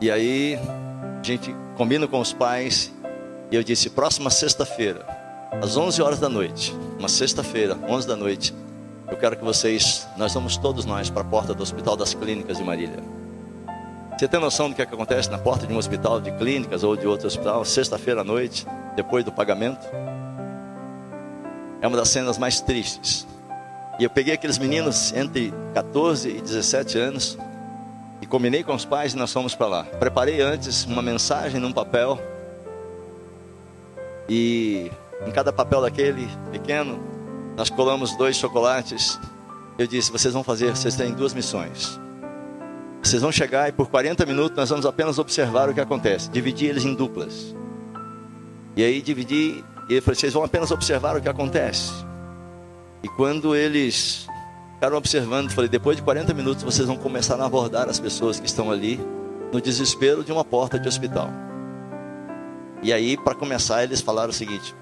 E 0.00 0.10
aí 0.10 0.58
a 1.20 1.22
gente 1.22 1.54
combina 1.76 2.06
com 2.06 2.20
os 2.20 2.32
pais 2.32 2.92
e 3.52 3.56
eu 3.56 3.62
disse: 3.62 3.90
próxima 3.90 4.30
sexta-feira, 4.30 5.06
às 5.62 5.76
11 5.76 6.00
horas 6.00 6.18
da 6.18 6.28
noite, 6.28 6.74
uma 6.98 7.08
sexta-feira, 7.08 7.78
11 7.86 8.08
da 8.08 8.16
noite, 8.16 8.54
eu 9.08 9.16
quero 9.18 9.36
que 9.36 9.44
vocês, 9.44 10.08
nós 10.16 10.32
vamos 10.32 10.56
todos 10.56 10.86
nós 10.86 11.10
para 11.10 11.20
a 11.20 11.24
porta 11.24 11.52
do 11.52 11.62
Hospital 11.62 11.94
das 11.94 12.14
Clínicas 12.14 12.56
de 12.56 12.64
Marília. 12.64 12.98
Você 14.18 14.26
tem 14.26 14.40
noção 14.40 14.70
do 14.70 14.74
que, 14.74 14.80
é 14.80 14.86
que 14.86 14.94
acontece 14.94 15.30
na 15.30 15.36
porta 15.36 15.66
de 15.66 15.72
um 15.74 15.76
hospital 15.76 16.20
de 16.20 16.30
clínicas 16.32 16.82
ou 16.82 16.96
de 16.96 17.06
outro 17.06 17.26
hospital, 17.26 17.64
sexta-feira 17.64 18.22
à 18.22 18.24
noite, 18.24 18.66
depois 18.96 19.24
do 19.24 19.32
pagamento? 19.32 19.86
É 21.80 21.86
uma 21.86 21.96
das 21.96 22.08
cenas 22.08 22.38
mais 22.38 22.60
tristes. 22.60 23.26
E 23.98 24.04
eu 24.04 24.10
peguei 24.10 24.32
aqueles 24.32 24.58
meninos 24.58 25.12
entre 25.12 25.52
14 25.74 26.28
e 26.28 26.40
17 26.40 26.98
anos 26.98 27.36
e 28.20 28.26
combinei 28.26 28.62
com 28.62 28.74
os 28.74 28.84
pais 28.84 29.12
e 29.12 29.16
nós 29.16 29.32
fomos 29.32 29.54
para 29.54 29.66
lá. 29.66 29.84
Preparei 29.84 30.40
antes 30.40 30.84
uma 30.84 31.02
mensagem 31.02 31.60
num 31.60 31.72
papel 31.72 32.18
e 34.28 34.90
em 35.26 35.30
cada 35.30 35.52
papel 35.52 35.82
daquele 35.82 36.28
pequeno, 36.50 36.98
nós 37.56 37.70
colamos 37.70 38.16
dois 38.16 38.36
chocolates. 38.36 39.18
Eu 39.78 39.86
disse: 39.86 40.10
vocês 40.10 40.32
vão 40.32 40.42
fazer, 40.42 40.74
vocês 40.74 40.96
têm 40.96 41.12
duas 41.12 41.34
missões. 41.34 42.00
Vocês 43.02 43.20
vão 43.20 43.32
chegar 43.32 43.68
e 43.68 43.72
por 43.72 43.88
40 43.88 44.24
minutos 44.24 44.56
nós 44.56 44.70
vamos 44.70 44.86
apenas 44.86 45.18
observar 45.18 45.68
o 45.68 45.74
que 45.74 45.80
acontece. 45.80 46.30
Dividir 46.30 46.70
eles 46.70 46.84
em 46.84 46.94
duplas. 46.94 47.54
E 48.76 48.82
aí 48.82 49.02
dividi, 49.02 49.64
e 49.88 49.94
eu 49.94 50.02
falei: 50.02 50.18
vocês 50.18 50.32
vão 50.32 50.44
apenas 50.44 50.70
observar 50.70 51.16
o 51.16 51.20
que 51.20 51.28
acontece. 51.28 51.92
E 53.02 53.08
quando 53.08 53.56
eles 53.56 54.26
ficaram 54.74 54.96
observando, 54.96 55.50
falei: 55.50 55.68
depois 55.68 55.96
de 55.96 56.02
40 56.02 56.32
minutos 56.32 56.62
vocês 56.62 56.86
vão 56.86 56.96
começar 56.96 57.40
a 57.40 57.44
abordar 57.44 57.88
as 57.88 57.98
pessoas 57.98 58.38
que 58.38 58.46
estão 58.46 58.70
ali 58.70 59.00
no 59.52 59.60
desespero 59.60 60.24
de 60.24 60.32
uma 60.32 60.44
porta 60.44 60.78
de 60.78 60.88
hospital. 60.88 61.30
E 62.82 62.92
aí, 62.92 63.16
para 63.16 63.34
começar, 63.34 63.84
eles 63.84 64.00
falaram 64.00 64.30
o 64.30 64.32
seguinte: 64.32 64.74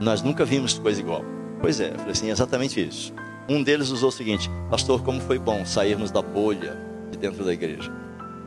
Nós 0.00 0.22
nunca 0.22 0.44
vimos 0.44 0.78
coisa 0.78 1.00
igual. 1.00 1.22
Pois 1.60 1.80
é, 1.80 1.90
eu 1.90 1.98
falei 1.98 2.12
assim: 2.12 2.30
exatamente 2.30 2.80
isso. 2.80 3.12
Um 3.48 3.62
deles 3.62 3.90
usou 3.90 4.08
o 4.08 4.12
seguinte: 4.12 4.50
Pastor, 4.70 5.02
como 5.02 5.20
foi 5.20 5.38
bom 5.38 5.66
sairmos 5.66 6.10
da 6.10 6.22
bolha 6.22 6.76
de 7.10 7.18
dentro 7.18 7.44
da 7.44 7.52
igreja 7.52 7.92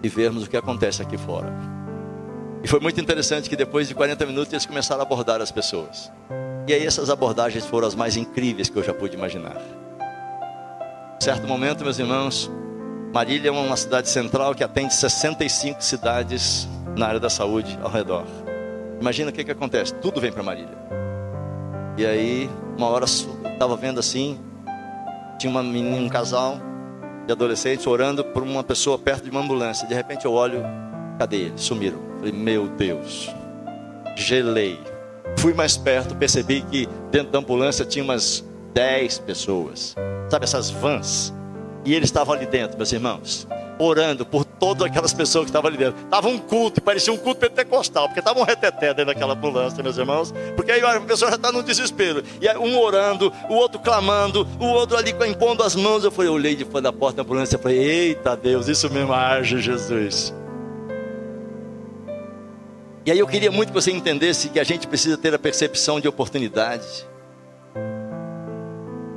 e 0.03 0.09
vermos 0.09 0.45
o 0.45 0.49
que 0.49 0.57
acontece 0.57 1.01
aqui 1.01 1.17
fora. 1.17 1.53
E 2.63 2.67
foi 2.67 2.79
muito 2.79 2.99
interessante 2.99 3.49
que 3.49 3.55
depois 3.55 3.87
de 3.87 3.95
40 3.95 4.25
minutos 4.25 4.51
eles 4.51 4.65
começaram 4.65 5.01
a 5.01 5.03
abordar 5.03 5.41
as 5.41 5.51
pessoas. 5.51 6.11
E 6.67 6.73
aí 6.73 6.85
essas 6.85 7.09
abordagens 7.09 7.65
foram 7.65 7.87
as 7.87 7.95
mais 7.95 8.15
incríveis 8.17 8.69
que 8.69 8.77
eu 8.77 8.83
já 8.83 8.93
pude 8.93 9.15
imaginar. 9.15 9.57
Certo 11.19 11.47
momento, 11.47 11.83
meus 11.83 11.99
irmãos, 11.99 12.49
Marília 13.13 13.49
é 13.49 13.51
uma 13.51 13.77
cidade 13.77 14.09
central 14.09 14.55
que 14.55 14.63
atende 14.63 14.93
65 14.93 15.83
cidades 15.83 16.67
na 16.95 17.07
área 17.07 17.19
da 17.19 17.29
saúde 17.29 17.77
ao 17.81 17.89
redor. 17.89 18.25
Imagina 18.99 19.29
o 19.29 19.33
que, 19.33 19.43
que 19.43 19.51
acontece, 19.51 19.93
tudo 19.95 20.21
vem 20.21 20.31
para 20.31 20.43
Marília. 20.43 20.77
E 21.97 22.05
aí, 22.05 22.49
uma 22.77 22.87
hora 22.87 23.05
estava 23.05 23.75
vendo 23.75 23.99
assim, 23.99 24.39
tinha 25.37 25.49
uma 25.49 25.63
menina, 25.63 25.97
um 25.97 26.09
casal 26.09 26.57
de 27.25 27.31
adolescentes 27.31 27.85
orando 27.87 28.23
por 28.23 28.43
uma 28.43 28.63
pessoa 28.63 28.97
perto 28.97 29.23
de 29.23 29.31
uma 29.31 29.41
ambulância. 29.41 29.87
De 29.87 29.93
repente 29.93 30.25
eu 30.25 30.33
olho, 30.33 30.63
cadê 31.17 31.37
eles? 31.37 31.61
Sumiram. 31.61 31.99
Falei, 32.17 32.31
meu 32.31 32.67
Deus, 32.67 33.29
gelei. 34.15 34.79
Fui 35.37 35.53
mais 35.53 35.77
perto, 35.77 36.15
percebi 36.15 36.61
que 36.61 36.87
dentro 37.09 37.31
da 37.31 37.39
ambulância 37.39 37.83
tinha 37.85 38.03
umas 38.03 38.43
10 38.73 39.19
pessoas. 39.19 39.95
Sabe 40.29 40.45
essas 40.45 40.69
vans? 40.69 41.33
E 41.83 41.95
eles 41.95 42.09
estavam 42.09 42.35
ali 42.35 42.45
dentro, 42.45 42.77
meus 42.77 42.91
irmãos 42.91 43.47
orando 43.81 44.25
por 44.25 44.45
todas 44.45 44.87
aquelas 44.87 45.13
pessoas 45.13 45.45
que 45.45 45.49
estavam 45.49 45.69
ali 45.69 45.77
dentro. 45.77 46.01
Tava 46.09 46.27
um 46.27 46.37
culto, 46.37 46.81
parecia 46.81 47.11
um 47.11 47.17
culto 47.17 47.39
pentecostal, 47.39 48.07
porque 48.07 48.19
estava 48.19 48.39
um 48.39 48.43
reteté 48.43 48.87
dentro 48.93 49.05
daquela 49.13 49.33
ambulância, 49.33 49.81
meus 49.81 49.97
irmãos. 49.97 50.33
Porque 50.55 50.71
aí 50.71 50.81
a 50.81 50.99
pessoa 51.01 51.31
já 51.31 51.37
está 51.37 51.51
no 51.51 51.63
desespero. 51.63 52.23
E 52.41 52.49
um 52.57 52.79
orando, 52.79 53.31
o 53.49 53.53
outro 53.55 53.79
clamando, 53.79 54.47
o 54.59 54.65
outro 54.65 54.97
ali 54.97 55.13
impondo 55.27 55.63
as 55.63 55.75
mãos. 55.75 56.03
Eu 56.03 56.11
falei, 56.11 56.29
eu 56.29 56.33
olhei 56.33 56.55
de 56.55 56.65
fora 56.65 56.81
da 56.81 56.93
porta 56.93 57.17
da 57.17 57.23
ambulância 57.23 57.55
e 57.55 57.59
falei, 57.59 57.77
eita 57.77 58.35
Deus, 58.35 58.67
isso 58.67 58.89
mesmo 58.89 59.13
age 59.13 59.59
Jesus. 59.59 60.33
E 63.05 63.11
aí 63.11 63.17
eu 63.17 63.27
queria 63.27 63.51
muito 63.51 63.69
que 63.69 63.73
você 63.73 63.91
entendesse 63.91 64.49
que 64.49 64.59
a 64.59 64.63
gente 64.63 64.87
precisa 64.87 65.17
ter 65.17 65.33
a 65.33 65.39
percepção 65.39 65.99
de 65.99 66.07
oportunidade. 66.07 67.07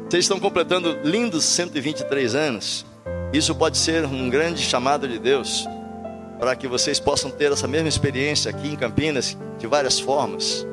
Vocês 0.08 0.24
estão 0.24 0.38
completando 0.38 0.98
lindos 1.04 1.44
123 1.44 2.34
anos. 2.34 2.86
Isso 3.32 3.54
pode 3.54 3.76
ser 3.76 4.04
um 4.04 4.30
grande 4.30 4.60
chamado 4.62 5.08
de 5.08 5.18
Deus 5.18 5.66
para 6.38 6.54
que 6.56 6.68
vocês 6.68 7.00
possam 7.00 7.30
ter 7.30 7.52
essa 7.52 7.66
mesma 7.66 7.88
experiência 7.88 8.50
aqui 8.50 8.68
em 8.68 8.76
Campinas 8.76 9.36
de 9.58 9.66
várias 9.66 9.98
formas. 9.98 10.66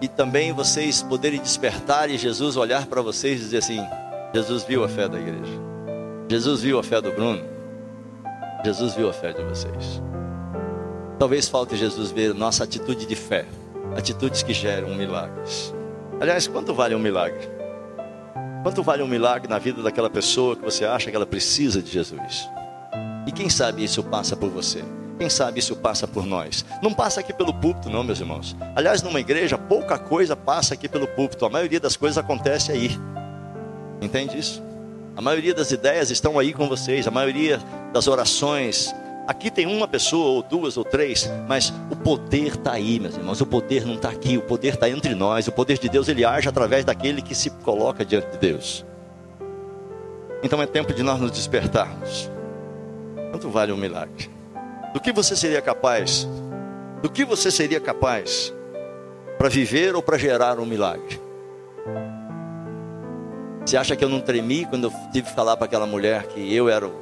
e 0.00 0.06
também 0.08 0.52
vocês 0.52 1.02
poderem 1.02 1.40
despertar 1.40 2.08
e 2.08 2.16
Jesus 2.16 2.56
olhar 2.56 2.86
para 2.86 3.02
vocês 3.02 3.40
e 3.40 3.44
dizer 3.44 3.58
assim: 3.58 3.80
Jesus 4.32 4.62
viu 4.64 4.84
a 4.84 4.88
fé 4.88 5.08
da 5.08 5.18
igreja, 5.18 5.52
Jesus 6.28 6.62
viu 6.62 6.78
a 6.78 6.82
fé 6.82 7.00
do 7.00 7.10
Bruno, 7.12 7.42
Jesus 8.64 8.94
viu 8.94 9.08
a 9.08 9.12
fé 9.12 9.32
de 9.32 9.42
vocês. 9.42 10.02
Talvez 11.18 11.48
falte 11.48 11.76
Jesus 11.76 12.12
ver 12.12 12.32
nossa 12.32 12.62
atitude 12.62 13.06
de 13.06 13.16
fé, 13.16 13.44
atitudes 13.96 14.42
que 14.42 14.54
geram 14.54 14.94
milagres. 14.94 15.74
Aliás, 16.20 16.46
quanto 16.46 16.72
vale 16.72 16.94
um 16.94 16.98
milagre? 17.00 17.57
Quanto 18.62 18.82
vale 18.82 19.02
um 19.02 19.08
milagre 19.08 19.48
na 19.48 19.58
vida 19.58 19.82
daquela 19.82 20.10
pessoa 20.10 20.56
que 20.56 20.62
você 20.62 20.84
acha 20.84 21.10
que 21.10 21.16
ela 21.16 21.26
precisa 21.26 21.80
de 21.80 21.90
Jesus? 21.90 22.48
E 23.26 23.32
quem 23.32 23.48
sabe 23.48 23.84
isso 23.84 24.02
passa 24.02 24.36
por 24.36 24.50
você? 24.50 24.82
Quem 25.18 25.28
sabe 25.28 25.58
isso 25.58 25.76
passa 25.76 26.06
por 26.06 26.24
nós? 26.24 26.64
Não 26.82 26.92
passa 26.92 27.20
aqui 27.20 27.32
pelo 27.32 27.52
púlpito, 27.52 27.90
não, 27.90 28.04
meus 28.04 28.20
irmãos. 28.20 28.56
Aliás, 28.74 29.02
numa 29.02 29.20
igreja, 29.20 29.58
pouca 29.58 29.98
coisa 29.98 30.36
passa 30.36 30.74
aqui 30.74 30.88
pelo 30.88 31.06
púlpito. 31.08 31.44
A 31.44 31.50
maioria 31.50 31.80
das 31.80 31.96
coisas 31.96 32.18
acontece 32.18 32.70
aí. 32.72 32.90
Entende 34.00 34.38
isso? 34.38 34.62
A 35.16 35.20
maioria 35.20 35.52
das 35.52 35.72
ideias 35.72 36.10
estão 36.10 36.38
aí 36.38 36.52
com 36.52 36.68
vocês. 36.68 37.06
A 37.06 37.10
maioria 37.10 37.58
das 37.92 38.06
orações. 38.06 38.94
Aqui 39.28 39.50
tem 39.50 39.66
uma 39.66 39.86
pessoa, 39.86 40.30
ou 40.30 40.42
duas, 40.42 40.78
ou 40.78 40.84
três, 40.84 41.30
mas 41.46 41.70
o 41.90 41.96
poder 41.96 42.46
está 42.46 42.72
aí, 42.72 42.98
meus 42.98 43.14
irmãos. 43.14 43.38
O 43.42 43.46
poder 43.46 43.84
não 43.84 43.96
está 43.96 44.08
aqui, 44.08 44.38
o 44.38 44.42
poder 44.42 44.72
está 44.72 44.88
entre 44.88 45.14
nós. 45.14 45.46
O 45.46 45.52
poder 45.52 45.76
de 45.76 45.86
Deus 45.86 46.08
ele 46.08 46.24
age 46.24 46.48
através 46.48 46.82
daquele 46.82 47.20
que 47.20 47.34
se 47.34 47.50
coloca 47.50 48.06
diante 48.06 48.30
de 48.30 48.38
Deus. 48.38 48.86
Então 50.42 50.62
é 50.62 50.66
tempo 50.66 50.94
de 50.94 51.02
nós 51.02 51.20
nos 51.20 51.30
despertarmos. 51.30 52.30
Quanto 53.30 53.50
vale 53.50 53.70
um 53.70 53.76
milagre? 53.76 54.30
Do 54.94 55.00
que 55.00 55.12
você 55.12 55.36
seria 55.36 55.60
capaz? 55.60 56.26
Do 57.02 57.10
que 57.10 57.22
você 57.22 57.50
seria 57.50 57.80
capaz 57.80 58.50
para 59.36 59.50
viver 59.50 59.94
ou 59.94 60.00
para 60.00 60.16
gerar 60.16 60.58
um 60.58 60.64
milagre? 60.64 61.20
Você 63.60 63.76
acha 63.76 63.94
que 63.94 64.02
eu 64.02 64.08
não 64.08 64.22
tremi 64.22 64.64
quando 64.64 64.84
eu 64.84 64.92
tive 65.12 65.28
que 65.28 65.34
falar 65.34 65.54
para 65.58 65.66
aquela 65.66 65.86
mulher 65.86 66.28
que 66.28 66.54
eu 66.54 66.70
era 66.70 66.86
o 66.86 66.92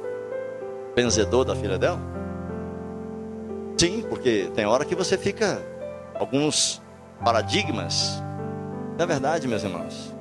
benzedor 0.93 1.45
da 1.45 1.55
filha 1.55 1.77
dela? 1.77 2.16
Sim, 3.77 4.03
porque 4.09 4.49
tem 4.55 4.65
hora 4.65 4.83
que 4.83 4.95
você 4.95 5.17
fica 5.17 5.61
alguns 6.15 6.81
paradigmas. 7.23 8.21
Na 8.97 9.03
é 9.03 9.07
verdade, 9.07 9.47
meus 9.47 9.63
irmãos, 9.63 10.15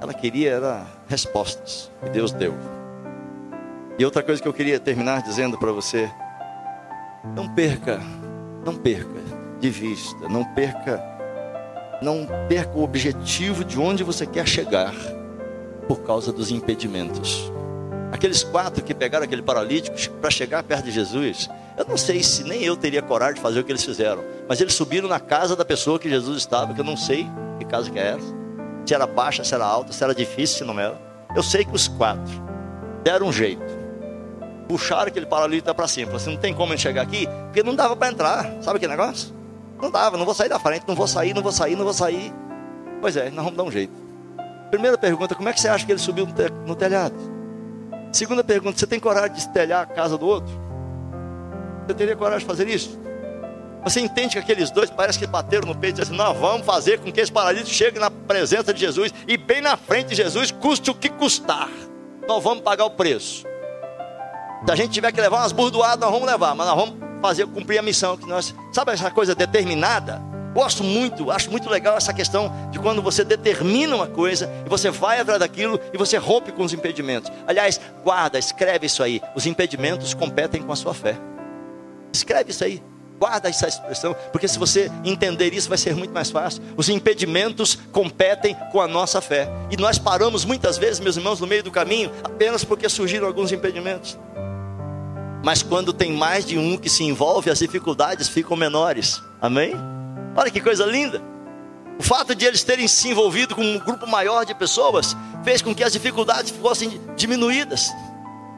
ela 0.00 0.12
queria 0.12 0.50
era 0.50 0.84
respostas 1.06 1.90
que 2.02 2.10
Deus 2.10 2.32
deu. 2.32 2.52
E 3.96 4.04
outra 4.04 4.24
coisa 4.24 4.42
que 4.42 4.48
eu 4.48 4.52
queria 4.52 4.80
terminar 4.80 5.22
dizendo 5.22 5.56
para 5.56 5.70
você 5.70 6.10
não 7.36 7.48
perca, 7.54 8.00
não 8.64 8.74
perca 8.74 9.22
de 9.60 9.70
vista, 9.70 10.28
não 10.28 10.44
perca, 10.44 11.00
não 12.02 12.26
perca 12.48 12.76
o 12.76 12.82
objetivo 12.82 13.64
de 13.64 13.78
onde 13.78 14.02
você 14.02 14.26
quer 14.26 14.48
chegar 14.48 14.92
por 15.86 16.00
causa 16.00 16.32
dos 16.32 16.50
impedimentos. 16.50 17.52
Aqueles 18.10 18.42
quatro 18.42 18.82
que 18.82 18.92
pegaram 18.92 19.24
aquele 19.24 19.42
paralítico 19.42 19.96
para 20.20 20.30
chegar 20.30 20.62
perto 20.64 20.86
de 20.86 20.90
Jesus, 20.90 21.48
eu 21.76 21.84
não 21.84 21.96
sei 21.96 22.22
se 22.22 22.44
nem 22.44 22.62
eu 22.62 22.76
teria 22.76 23.02
coragem 23.02 23.34
de 23.34 23.40
fazer 23.40 23.60
o 23.60 23.64
que 23.64 23.72
eles 23.72 23.84
fizeram, 23.84 24.24
mas 24.48 24.60
eles 24.60 24.74
subiram 24.74 25.08
na 25.08 25.20
casa 25.20 25.56
da 25.56 25.64
pessoa 25.64 25.98
que 25.98 26.08
Jesus 26.08 26.38
estava, 26.38 26.72
que 26.72 26.80
eu 26.80 26.84
não 26.84 26.96
sei 26.96 27.26
que 27.58 27.64
casa 27.64 27.90
que 27.90 27.98
é 27.98 28.12
essa, 28.12 28.34
se 28.86 28.94
era 28.94 29.06
baixa, 29.06 29.42
se 29.44 29.54
era 29.54 29.64
alta, 29.64 29.92
se 29.92 30.02
era 30.02 30.14
difícil, 30.14 30.58
se 30.58 30.64
não 30.64 30.78
era. 30.78 31.00
Eu 31.34 31.42
sei 31.42 31.64
que 31.64 31.74
os 31.74 31.88
quatro 31.88 32.32
deram 33.02 33.26
um 33.26 33.32
jeito 33.32 33.84
puxaram 34.68 35.08
aquele 35.08 35.26
paralítico 35.26 35.74
para 35.74 35.88
cima. 35.88 36.16
Assim, 36.16 36.30
não 36.32 36.40
tem 36.40 36.54
como 36.54 36.76
chegar 36.76 37.02
aqui, 37.02 37.28
porque 37.46 37.62
não 37.62 37.74
dava 37.74 37.96
para 37.96 38.10
entrar. 38.10 38.62
Sabe 38.62 38.78
que 38.78 38.86
negócio? 38.86 39.32
Não 39.80 39.90
dava, 39.90 40.16
não 40.16 40.24
vou 40.24 40.34
sair 40.34 40.48
da 40.48 40.58
frente, 40.58 40.84
não 40.86 40.94
vou 40.94 41.06
sair, 41.06 41.34
não 41.34 41.42
vou 41.42 41.52
sair, 41.52 41.76
não 41.76 41.84
vou 41.84 41.92
sair. 41.92 42.32
Pois 43.00 43.16
é, 43.16 43.30
nós 43.30 43.44
vamos 43.44 43.56
dar 43.56 43.64
um 43.64 43.70
jeito. 43.70 43.92
Primeira 44.70 44.96
pergunta, 44.96 45.34
como 45.34 45.48
é 45.48 45.52
que 45.52 45.60
você 45.60 45.68
acha 45.68 45.84
que 45.84 45.92
ele 45.92 45.98
subiu 45.98 46.26
no 46.66 46.74
telhado? 46.74 47.14
Segunda 48.12 48.42
pergunta, 48.42 48.78
você 48.78 48.86
tem 48.86 48.98
coragem 48.98 49.36
de 49.36 49.48
telhar 49.50 49.82
a 49.82 49.86
casa 49.86 50.16
do 50.16 50.26
outro? 50.26 50.63
Você 51.86 51.94
teria 51.94 52.16
coragem 52.16 52.40
de 52.40 52.46
fazer 52.46 52.68
isso? 52.68 52.98
Você 53.84 54.00
entende 54.00 54.30
que 54.32 54.38
aqueles 54.38 54.70
dois 54.70 54.88
parece 54.88 55.18
que 55.18 55.26
bateram 55.26 55.68
no 55.68 55.74
peito 55.74 56.00
e 56.00 56.00
disseram 56.00 56.16
Nós 56.16 56.38
vamos 56.38 56.66
fazer 56.66 56.98
com 56.98 57.12
que 57.12 57.20
esse 57.20 57.30
paralítico 57.30 57.70
chegue 57.70 57.98
na 57.98 58.10
presença 58.10 58.72
de 58.72 58.80
Jesus 58.80 59.12
e 59.28 59.36
bem 59.36 59.60
na 59.60 59.76
frente 59.76 60.08
de 60.08 60.14
Jesus, 60.14 60.50
custe 60.50 60.90
o 60.90 60.94
que 60.94 61.10
custar. 61.10 61.68
Nós 62.26 62.42
vamos 62.42 62.62
pagar 62.62 62.86
o 62.86 62.90
preço. 62.90 63.44
Se 64.64 64.72
a 64.72 64.74
gente 64.74 64.92
tiver 64.92 65.12
que 65.12 65.20
levar 65.20 65.40
umas 65.40 65.52
burdoadas, 65.52 66.00
nós 66.00 66.10
vamos 66.10 66.26
levar, 66.26 66.54
mas 66.54 66.66
nós 66.66 66.76
vamos 66.76 66.94
fazer 67.20 67.46
cumprir 67.46 67.78
a 67.78 67.82
missão 67.82 68.16
que 68.16 68.26
nós. 68.26 68.54
Sabe 68.72 68.92
essa 68.92 69.10
coisa 69.10 69.34
determinada? 69.34 70.22
Gosto 70.54 70.82
muito, 70.82 71.30
acho 71.30 71.50
muito 71.50 71.68
legal 71.68 71.96
essa 71.96 72.14
questão 72.14 72.50
de 72.70 72.78
quando 72.78 73.02
você 73.02 73.24
determina 73.24 73.94
uma 73.96 74.06
coisa 74.06 74.48
e 74.64 74.68
você 74.68 74.88
vai 74.88 75.20
atrás 75.20 75.40
daquilo 75.40 75.78
e 75.92 75.98
você 75.98 76.16
rompe 76.16 76.52
com 76.52 76.62
os 76.62 76.72
impedimentos. 76.72 77.30
Aliás, 77.46 77.78
guarda, 78.02 78.38
escreve 78.38 78.86
isso 78.86 79.02
aí. 79.02 79.20
Os 79.34 79.46
impedimentos 79.46 80.14
competem 80.14 80.62
com 80.62 80.72
a 80.72 80.76
sua 80.76 80.94
fé. 80.94 81.18
Escreve 82.14 82.50
isso 82.50 82.64
aí. 82.64 82.82
Guarda 83.18 83.48
essa 83.48 83.68
expressão, 83.68 84.14
porque 84.32 84.48
se 84.48 84.58
você 84.58 84.90
entender 85.04 85.54
isso 85.54 85.68
vai 85.68 85.78
ser 85.78 85.94
muito 85.94 86.12
mais 86.12 86.30
fácil. 86.30 86.62
Os 86.76 86.88
impedimentos 86.88 87.78
competem 87.92 88.56
com 88.72 88.80
a 88.80 88.88
nossa 88.88 89.20
fé. 89.20 89.48
E 89.70 89.76
nós 89.76 89.98
paramos 89.98 90.44
muitas 90.44 90.76
vezes, 90.76 91.00
meus 91.00 91.16
irmãos, 91.16 91.40
no 91.40 91.46
meio 91.46 91.62
do 91.62 91.70
caminho, 91.70 92.10
apenas 92.22 92.64
porque 92.64 92.88
surgiram 92.88 93.26
alguns 93.26 93.52
impedimentos. 93.52 94.18
Mas 95.44 95.62
quando 95.62 95.92
tem 95.92 96.12
mais 96.12 96.44
de 96.44 96.58
um 96.58 96.76
que 96.76 96.88
se 96.88 97.04
envolve, 97.04 97.50
as 97.50 97.58
dificuldades 97.58 98.28
ficam 98.28 98.56
menores. 98.56 99.22
Amém? 99.40 99.74
Olha 100.36 100.50
que 100.50 100.60
coisa 100.60 100.84
linda. 100.84 101.22
O 101.98 102.02
fato 102.02 102.34
de 102.34 102.44
eles 102.44 102.64
terem 102.64 102.88
se 102.88 103.08
envolvido 103.08 103.54
com 103.54 103.62
um 103.62 103.78
grupo 103.78 104.06
maior 104.06 104.44
de 104.44 104.54
pessoas 104.54 105.16
fez 105.44 105.62
com 105.62 105.74
que 105.74 105.84
as 105.84 105.92
dificuldades 105.92 106.50
fossem 106.50 107.00
diminuídas. 107.14 107.90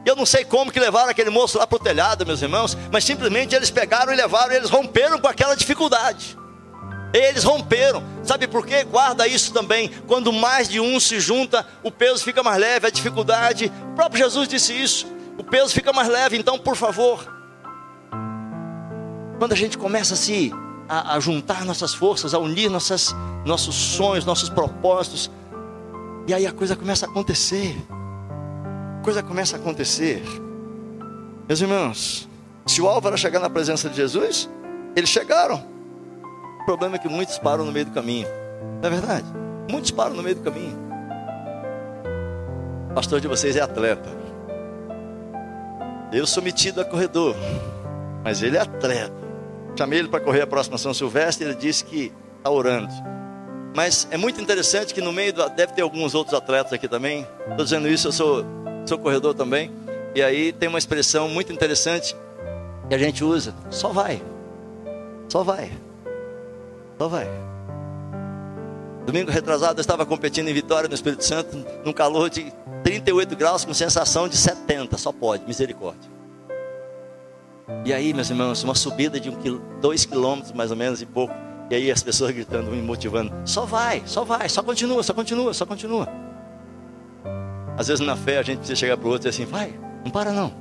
Eu 0.07 0.17
não 0.17 0.25
sei 0.25 0.45
como 0.45 0.73
que 0.73 0.81
levaram 0.81 1.11
aquele 1.11 1.29
moço 1.29 1.59
lá 1.59 1.67
para 1.67 1.77
o 1.77 1.81
telhado, 1.81 2.25
meus 2.25 2.41
irmãos, 2.41 2.79
mas 2.91 3.05
simplesmente 3.05 3.55
eles 3.55 3.71
pegaram 3.71 4.13
e 4.13 4.17
levaram, 4.17 4.55
eles 4.55 4.71
romperam 4.71 5.19
com 5.19 5.29
aquela 5.29 5.55
dificuldade. 5.55 6.39
Eles 7.13 7.45
romperam. 7.45 8.03
Sabe 8.23 8.47
por 8.47 8.65
quê? 8.65 8.85
Guarda 8.85 9.27
isso 9.27 9.53
também. 9.53 9.91
Quando 10.07 10.33
mais 10.33 10.69
de 10.69 10.81
um 10.81 10.99
se 10.99 11.21
junta, 11.21 11.67
o 11.83 11.91
peso 11.91 12.23
fica 12.23 12.43
mais 12.43 12.59
leve, 12.59 12.87
a 12.87 12.91
dificuldade. 12.91 13.71
O 13.93 13.95
próprio 13.95 14.23
Jesus 14.23 14.49
disse 14.49 14.73
isso 14.73 15.17
o 15.39 15.45
peso 15.45 15.73
fica 15.73 15.93
mais 15.93 16.09
leve. 16.09 16.37
Então, 16.37 16.59
por 16.59 16.77
favor, 16.77 17.25
quando 19.39 19.53
a 19.53 19.57
gente 19.57 19.77
começa 19.77 20.15
a 20.15 20.17
se 20.17 20.53
a, 20.89 21.17
a 21.17 21.21
juntar 21.21 21.65
nossas 21.65 21.95
forças, 21.95 22.33
a 22.33 22.39
unir 22.39 22.71
nossas, 22.71 23.15
nossos 23.45 23.75
sonhos, 23.75 24.25
nossos 24.25 24.49
propósitos, 24.49 25.31
e 26.27 26.35
aí 26.35 26.47
a 26.47 26.53
coisa 26.53 26.75
começa 26.75 27.07
a 27.07 27.09
acontecer. 27.09 27.77
Coisa 29.07 29.23
começa 29.23 29.57
a 29.57 29.61
acontecer. 29.61 30.21
Meus 31.47 31.61
irmãos, 31.61 32.29
se 32.67 32.83
o 32.83 32.89
Álvaro 32.89 33.17
chegar 33.17 33.39
na 33.39 33.49
presença 33.49 33.89
de 33.89 33.95
Jesus, 33.95 34.51
eles 34.97 35.09
chegaram. 35.09 35.65
O 36.61 36.65
problema 36.65 36.97
é 36.97 36.99
que 36.99 37.09
muitos 37.09 37.39
param 37.39 37.65
no 37.65 37.71
meio 37.71 37.85
do 37.87 37.93
caminho. 37.93 38.27
Não 38.83 38.89
é 38.89 38.91
verdade? 38.91 39.25
Muitos 39.71 39.93
param 39.93 40.17
no 40.17 40.25
meio 40.25 40.35
do 40.35 40.43
caminho. 40.43 40.77
O 42.91 42.95
pastor 42.95 43.21
de 43.21 43.29
vocês 43.29 43.55
é 43.55 43.61
atleta. 43.61 44.09
Eu 46.13 46.27
sou 46.27 46.43
metido 46.43 46.81
a 46.81 46.85
corredor, 46.85 47.37
mas 48.25 48.43
ele 48.43 48.57
é 48.57 48.61
atleta. 48.61 49.15
Chamei 49.79 50.01
ele 50.01 50.09
para 50.09 50.19
correr 50.19 50.41
a 50.41 50.49
próxima 50.49 50.79
São 50.79 50.93
Silvestre, 50.93 51.47
ele 51.47 51.55
disse 51.55 51.85
que 51.85 52.13
está 52.39 52.51
orando. 52.51 52.93
Mas 53.73 54.09
é 54.11 54.17
muito 54.17 54.41
interessante 54.41 54.93
que 54.93 55.01
no 55.01 55.13
meio 55.13 55.33
do, 55.33 55.49
deve 55.51 55.75
ter 55.75 55.83
alguns 55.83 56.13
outros 56.13 56.35
atletas 56.35 56.73
aqui 56.73 56.89
também. 56.89 57.25
Estou 57.51 57.65
dizendo 57.65 57.87
isso, 57.87 58.09
eu 58.09 58.13
sou, 58.13 58.45
sou 58.87 58.99
corredor 58.99 59.35
também. 59.35 59.71
E 60.15 60.23
aí 60.23 60.53
tem 60.53 60.69
uma 60.69 60.79
expressão 60.79 61.29
muito 61.29 61.53
interessante 61.53 62.17
que 62.89 62.95
a 62.95 62.99
gente 62.99 63.23
usa: 63.23 63.55
só 63.71 63.89
vai, 63.89 64.23
só 65.29 65.43
vai, 65.43 65.71
só 66.99 67.09
vai. 67.09 67.29
Domingo 69.05 69.31
retrasado 69.31 69.79
eu 69.79 69.83
estava 69.83 70.05
competindo 70.05 70.49
em 70.49 70.55
Vitória, 70.55 70.89
no 70.89 70.95
Espírito 70.95 71.25
Santo, 71.25 71.65
num 71.85 71.93
calor 71.93 72.29
de 72.29 72.53
38 72.83 73.37
graus 73.37 73.65
com 73.65 73.73
sensação 73.73 74.29
de 74.29 74.37
70, 74.37 74.99
só 74.99 75.13
pode, 75.13 75.47
misericórdia. 75.47 76.11
E 77.85 77.93
aí, 77.93 78.13
meus 78.13 78.31
irmãos, 78.31 78.63
uma 78.65 78.75
subida 78.75 79.21
de 79.21 79.29
um 79.29 79.37
quil, 79.37 79.61
dois 79.81 80.05
quilômetros 80.05 80.53
mais 80.53 80.71
ou 80.71 80.77
menos 80.77 81.03
e 81.03 81.07
pouco. 81.07 81.35
E 81.71 81.75
aí 81.75 81.91
as 81.91 82.03
pessoas 82.03 82.33
gritando, 82.33 82.71
me 82.71 82.81
motivando: 82.81 83.33
só 83.45 83.65
vai, 83.65 84.03
só 84.07 84.25
vai, 84.25 84.49
só 84.49 84.63
continua, 84.63 85.03
só 85.03 85.13
continua, 85.13 85.53
só 85.53 85.67
continua. 85.67 86.26
Às 87.77 87.89
vezes 87.89 88.05
na 88.05 88.17
fé 88.17 88.39
a 88.39 88.43
gente 88.43 88.59
precisa 88.59 88.77
chegar 88.77 88.97
para 88.97 89.07
o 89.07 89.11
outro 89.11 89.29
e 89.29 89.31
dizer 89.31 89.43
assim: 89.43 89.51
vai, 89.51 89.79
não 90.05 90.11
para 90.11 90.33
não. 90.33 90.53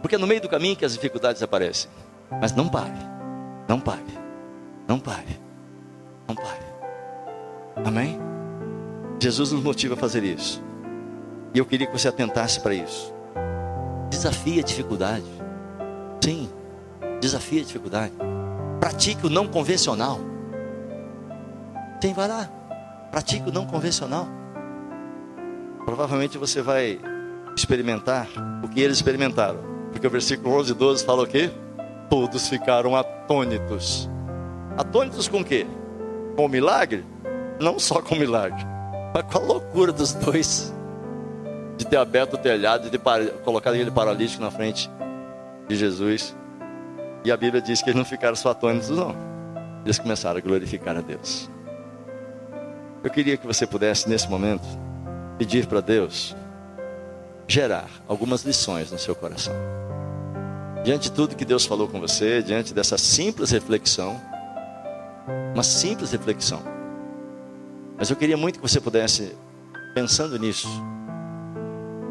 Porque 0.00 0.14
é 0.14 0.18
no 0.18 0.26
meio 0.26 0.40
do 0.40 0.48
caminho 0.48 0.74
que 0.74 0.84
as 0.84 0.92
dificuldades 0.94 1.42
aparecem. 1.42 1.90
Mas 2.40 2.52
não 2.52 2.68
pare, 2.68 2.98
não 3.68 3.78
pare, 3.78 4.18
não 4.88 4.98
pare, 4.98 5.38
não 6.26 6.34
pare. 6.34 6.72
Amém? 7.84 8.18
Jesus 9.20 9.52
nos 9.52 9.62
motiva 9.62 9.94
a 9.94 9.96
fazer 9.96 10.24
isso. 10.24 10.62
E 11.54 11.58
eu 11.58 11.66
queria 11.66 11.86
que 11.86 11.92
você 11.92 12.08
atentasse 12.08 12.58
para 12.60 12.74
isso. 12.74 13.12
Desafie 14.10 14.60
a 14.60 14.62
dificuldade. 14.62 15.26
Sim, 16.20 16.48
desafie 17.20 17.60
a 17.60 17.64
dificuldade. 17.64 18.12
Pratique 18.80 19.26
o 19.26 19.30
não 19.30 19.46
convencional. 19.46 20.18
Sim, 22.00 22.12
vai 22.14 22.26
lá. 22.26 22.48
Pratique 23.10 23.48
o 23.48 23.52
não 23.52 23.66
convencional. 23.66 24.26
Provavelmente 25.84 26.38
você 26.38 26.62
vai 26.62 27.00
experimentar 27.56 28.28
o 28.62 28.68
que 28.68 28.80
eles 28.80 28.96
experimentaram. 28.96 29.58
Porque 29.90 30.06
o 30.06 30.10
versículo 30.10 30.58
11 30.58 30.72
e 30.72 30.74
12 30.74 31.04
fala 31.04 31.22
o 31.22 31.26
quê? 31.26 31.50
Todos 32.08 32.48
ficaram 32.48 32.96
atônitos. 32.96 34.08
Atônitos 34.76 35.28
com 35.28 35.40
o 35.40 35.44
quê? 35.44 35.66
Com 36.36 36.46
o 36.46 36.48
milagre? 36.48 37.04
Não 37.60 37.78
só 37.78 38.00
com 38.00 38.14
o 38.14 38.18
milagre, 38.18 38.64
mas 39.14 39.24
com 39.24 39.38
a 39.38 39.42
loucura 39.42 39.92
dos 39.92 40.14
dois 40.14 40.72
de 41.76 41.86
ter 41.86 41.96
aberto 41.96 42.34
o 42.34 42.38
telhado, 42.38 42.88
de 42.88 42.90
ter 42.90 43.32
colocado 43.44 43.74
ele 43.74 43.90
paralítico 43.90 44.42
na 44.42 44.50
frente 44.50 44.90
de 45.68 45.76
Jesus. 45.76 46.34
E 47.24 47.30
a 47.30 47.36
Bíblia 47.36 47.62
diz 47.62 47.82
que 47.82 47.90
eles 47.90 47.98
não 47.98 48.04
ficaram 48.04 48.34
só 48.34 48.50
atônitos, 48.50 48.90
não. 48.90 49.14
Eles 49.84 49.98
começaram 49.98 50.38
a 50.38 50.40
glorificar 50.40 50.96
a 50.96 51.00
Deus. 51.00 51.50
Eu 53.04 53.10
queria 53.10 53.36
que 53.36 53.46
você 53.46 53.66
pudesse, 53.66 54.08
nesse 54.08 54.28
momento, 54.28 54.64
pedir 55.38 55.66
para 55.66 55.80
Deus 55.80 56.34
gerar 57.46 57.88
algumas 58.08 58.44
lições 58.44 58.90
no 58.90 58.98
seu 58.98 59.14
coração. 59.14 59.54
Diante 60.84 61.04
de 61.04 61.12
tudo 61.12 61.36
que 61.36 61.44
Deus 61.44 61.64
falou 61.64 61.86
com 61.86 62.00
você, 62.00 62.42
diante 62.42 62.74
dessa 62.74 62.98
simples 62.98 63.50
reflexão, 63.50 64.20
uma 65.54 65.62
simples 65.62 66.10
reflexão. 66.10 66.62
Mas 67.96 68.10
eu 68.10 68.16
queria 68.16 68.36
muito 68.36 68.58
que 68.58 68.68
você 68.68 68.80
pudesse, 68.80 69.36
pensando 69.94 70.38
nisso, 70.38 70.68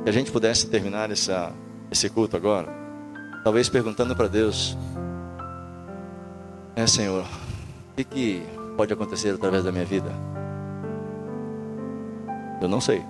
que 0.04 0.10
a 0.10 0.14
gente 0.14 0.32
pudesse 0.32 0.68
terminar 0.68 1.12
essa, 1.12 1.52
esse 1.92 2.10
culto 2.10 2.38
agora, 2.38 2.70
talvez 3.44 3.68
perguntando 3.68 4.16
para 4.16 4.28
Deus: 4.28 4.78
É, 6.76 6.88
Senhor, 6.88 7.24
o 7.24 7.96
que, 7.98 8.04
que 8.04 8.44
pode 8.78 8.94
acontecer 8.94 9.34
através 9.36 9.64
da 9.64 9.72
minha 9.72 9.86
vida? 9.86 10.31
Eu 12.62 12.68
não 12.68 12.80
sei. 12.80 13.04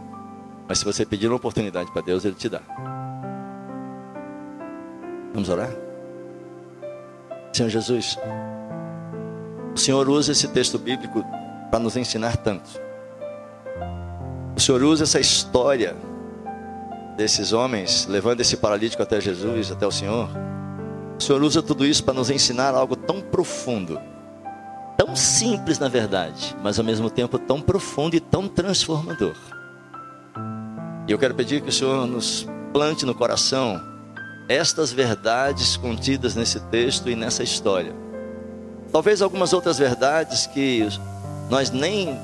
Mas 0.68 0.80
se 0.80 0.86
você 0.86 1.06
pedir 1.06 1.28
uma 1.28 1.36
oportunidade 1.36 1.92
para 1.92 2.02
Deus, 2.02 2.24
Ele 2.24 2.36
te 2.36 2.48
dá. 2.48 2.62
Vamos 5.34 5.50
orar? 5.50 5.70
Senhor 7.54 7.70
Jesus, 7.70 8.18
o 9.76 9.78
Senhor 9.78 10.08
usa 10.10 10.32
esse 10.32 10.48
texto 10.48 10.80
bíblico 10.80 11.24
para 11.70 11.80
nos 11.80 11.98
ensinar 11.98 12.38
tanto. 12.38 12.70
O 14.56 14.60
Senhor 14.60 14.82
usa 14.84 15.04
essa 15.04 15.20
história 15.20 15.96
desses 17.18 17.52
homens 17.52 18.08
levando 18.08 18.40
esse 18.42 18.58
paralítico 18.58 19.04
até 19.04 19.20
Jesus, 19.20 19.72
até 19.72 19.86
o 19.86 19.92
Senhor. 19.92 20.30
O 21.18 21.22
Senhor 21.22 21.42
usa 21.42 21.62
tudo 21.62 21.86
isso 21.86 22.04
para 22.04 22.14
nos 22.14 22.30
ensinar 22.30 22.74
algo 22.74 22.96
tão 22.96 23.22
profundo, 23.22 24.00
tão 25.04 25.16
simples 25.16 25.80
na 25.80 25.88
verdade, 25.88 26.56
mas 26.62 26.78
ao 26.78 26.86
mesmo 26.86 27.10
tempo 27.10 27.40
tão 27.40 27.60
profundo 27.60 28.16
e 28.16 28.20
tão 28.20 28.48
transformador. 28.48 29.34
E 31.08 31.12
eu 31.12 31.18
quero 31.18 31.34
pedir 31.34 31.60
que 31.60 31.70
o 31.70 31.72
Senhor 31.72 32.06
nos 32.06 32.48
plante 32.72 33.04
no 33.04 33.16
coração 33.16 33.82
estas 34.48 34.94
verdades 34.94 35.76
contidas 35.76 36.36
nesse 36.36 36.60
texto 36.68 37.10
e 37.10 37.16
nessa 37.16 37.42
história. 37.42 37.96
Talvez 38.92 39.24
algumas 39.24 39.54
outras 39.54 39.80
verdades 39.80 40.46
que 40.46 40.88
nós 41.50 41.72
nem 41.72 42.20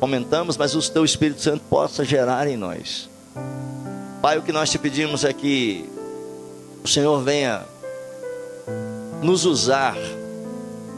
comentamos, 0.00 0.56
mas 0.56 0.74
o 0.74 0.90
teu 0.90 1.04
Espírito 1.04 1.42
Santo 1.42 1.64
possa 1.68 2.02
gerar 2.02 2.48
em 2.48 2.56
nós. 2.56 3.10
Pai, 4.22 4.38
o 4.38 4.42
que 4.42 4.52
nós 4.52 4.70
te 4.70 4.78
pedimos 4.78 5.22
é 5.22 5.34
que 5.34 5.86
o 6.82 6.88
Senhor 6.88 7.20
venha 7.22 7.62
nos 9.22 9.44
usar 9.44 9.96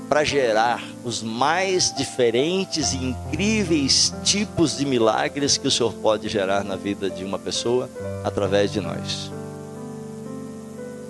para 0.08 0.22
gerar 0.22 0.80
os 1.04 1.22
mais 1.22 1.92
diferentes 1.94 2.92
e 2.92 2.96
incríveis 2.96 4.12
tipos 4.24 4.76
de 4.76 4.84
milagres 4.84 5.56
que 5.56 5.68
o 5.68 5.70
Senhor 5.70 5.92
pode 5.94 6.28
gerar 6.28 6.64
na 6.64 6.76
vida 6.76 7.08
de 7.08 7.24
uma 7.24 7.38
pessoa 7.38 7.88
através 8.24 8.72
de 8.72 8.80
nós. 8.80 9.30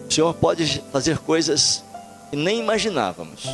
O 0.09 0.13
Senhor 0.13 0.33
pode 0.35 0.83
fazer 0.93 1.19
coisas 1.19 1.85
que 2.31 2.37
nem 2.37 2.61
imaginávamos. 2.61 3.47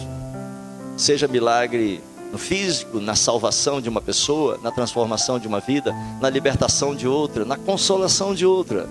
Seja 0.97 1.27
milagre 1.27 2.01
no 2.31 2.39
físico, 2.39 3.01
na 3.01 3.15
salvação 3.15 3.81
de 3.81 3.89
uma 3.89 4.01
pessoa, 4.01 4.59
na 4.63 4.71
transformação 4.71 5.39
de 5.39 5.47
uma 5.47 5.61
vida, 5.61 5.95
na 6.21 6.29
libertação 6.29 6.95
de 6.95 7.07
outra, 7.07 7.45
na 7.45 7.57
consolação 7.57 8.35
de 8.35 8.45
outra. 8.45 8.89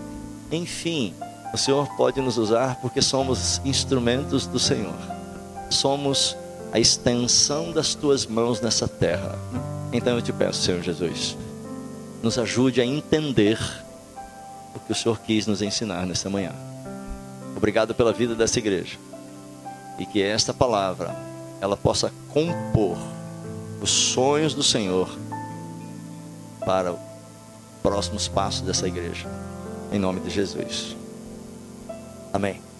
Enfim, 0.51 1.13
o 1.53 1.57
Senhor 1.57 1.87
pode 1.95 2.19
nos 2.19 2.37
usar 2.37 2.79
porque 2.81 3.01
somos 3.01 3.61
instrumentos 3.63 4.47
do 4.47 4.59
Senhor. 4.59 4.95
Somos 5.69 6.35
a 6.73 6.79
extensão 6.79 7.71
das 7.71 7.93
tuas 7.93 8.25
mãos 8.25 8.59
nessa 8.59 8.87
terra. 8.87 9.37
Então 9.93 10.15
eu 10.15 10.21
te 10.23 10.33
peço, 10.33 10.63
Senhor 10.63 10.81
Jesus, 10.81 11.37
nos 12.23 12.39
ajude 12.39 12.81
a 12.81 12.85
entender 12.85 13.59
o 14.73 14.79
que 14.79 14.91
o 14.91 14.95
Senhor 14.95 15.19
quis 15.19 15.45
nos 15.45 15.61
ensinar 15.61 16.07
nesta 16.07 16.31
manhã. 16.31 16.51
Obrigado 17.55 17.93
pela 17.93 18.11
vida 18.11 18.33
dessa 18.33 18.57
igreja. 18.57 18.97
E 19.99 20.05
que 20.07 20.19
esta 20.19 20.51
palavra 20.51 21.15
ela 21.61 21.77
possa 21.77 22.11
compor 22.29 22.97
os 23.79 23.91
sonhos 23.91 24.55
do 24.55 24.63
Senhor 24.63 25.07
para 26.65 26.93
os 26.93 26.99
próximos 27.83 28.27
passos 28.27 28.61
dessa 28.61 28.87
igreja. 28.87 29.27
Em 29.91 29.99
nome 29.99 30.21
de 30.21 30.31
Jesus. 30.31 30.95
Amém. 32.33 32.72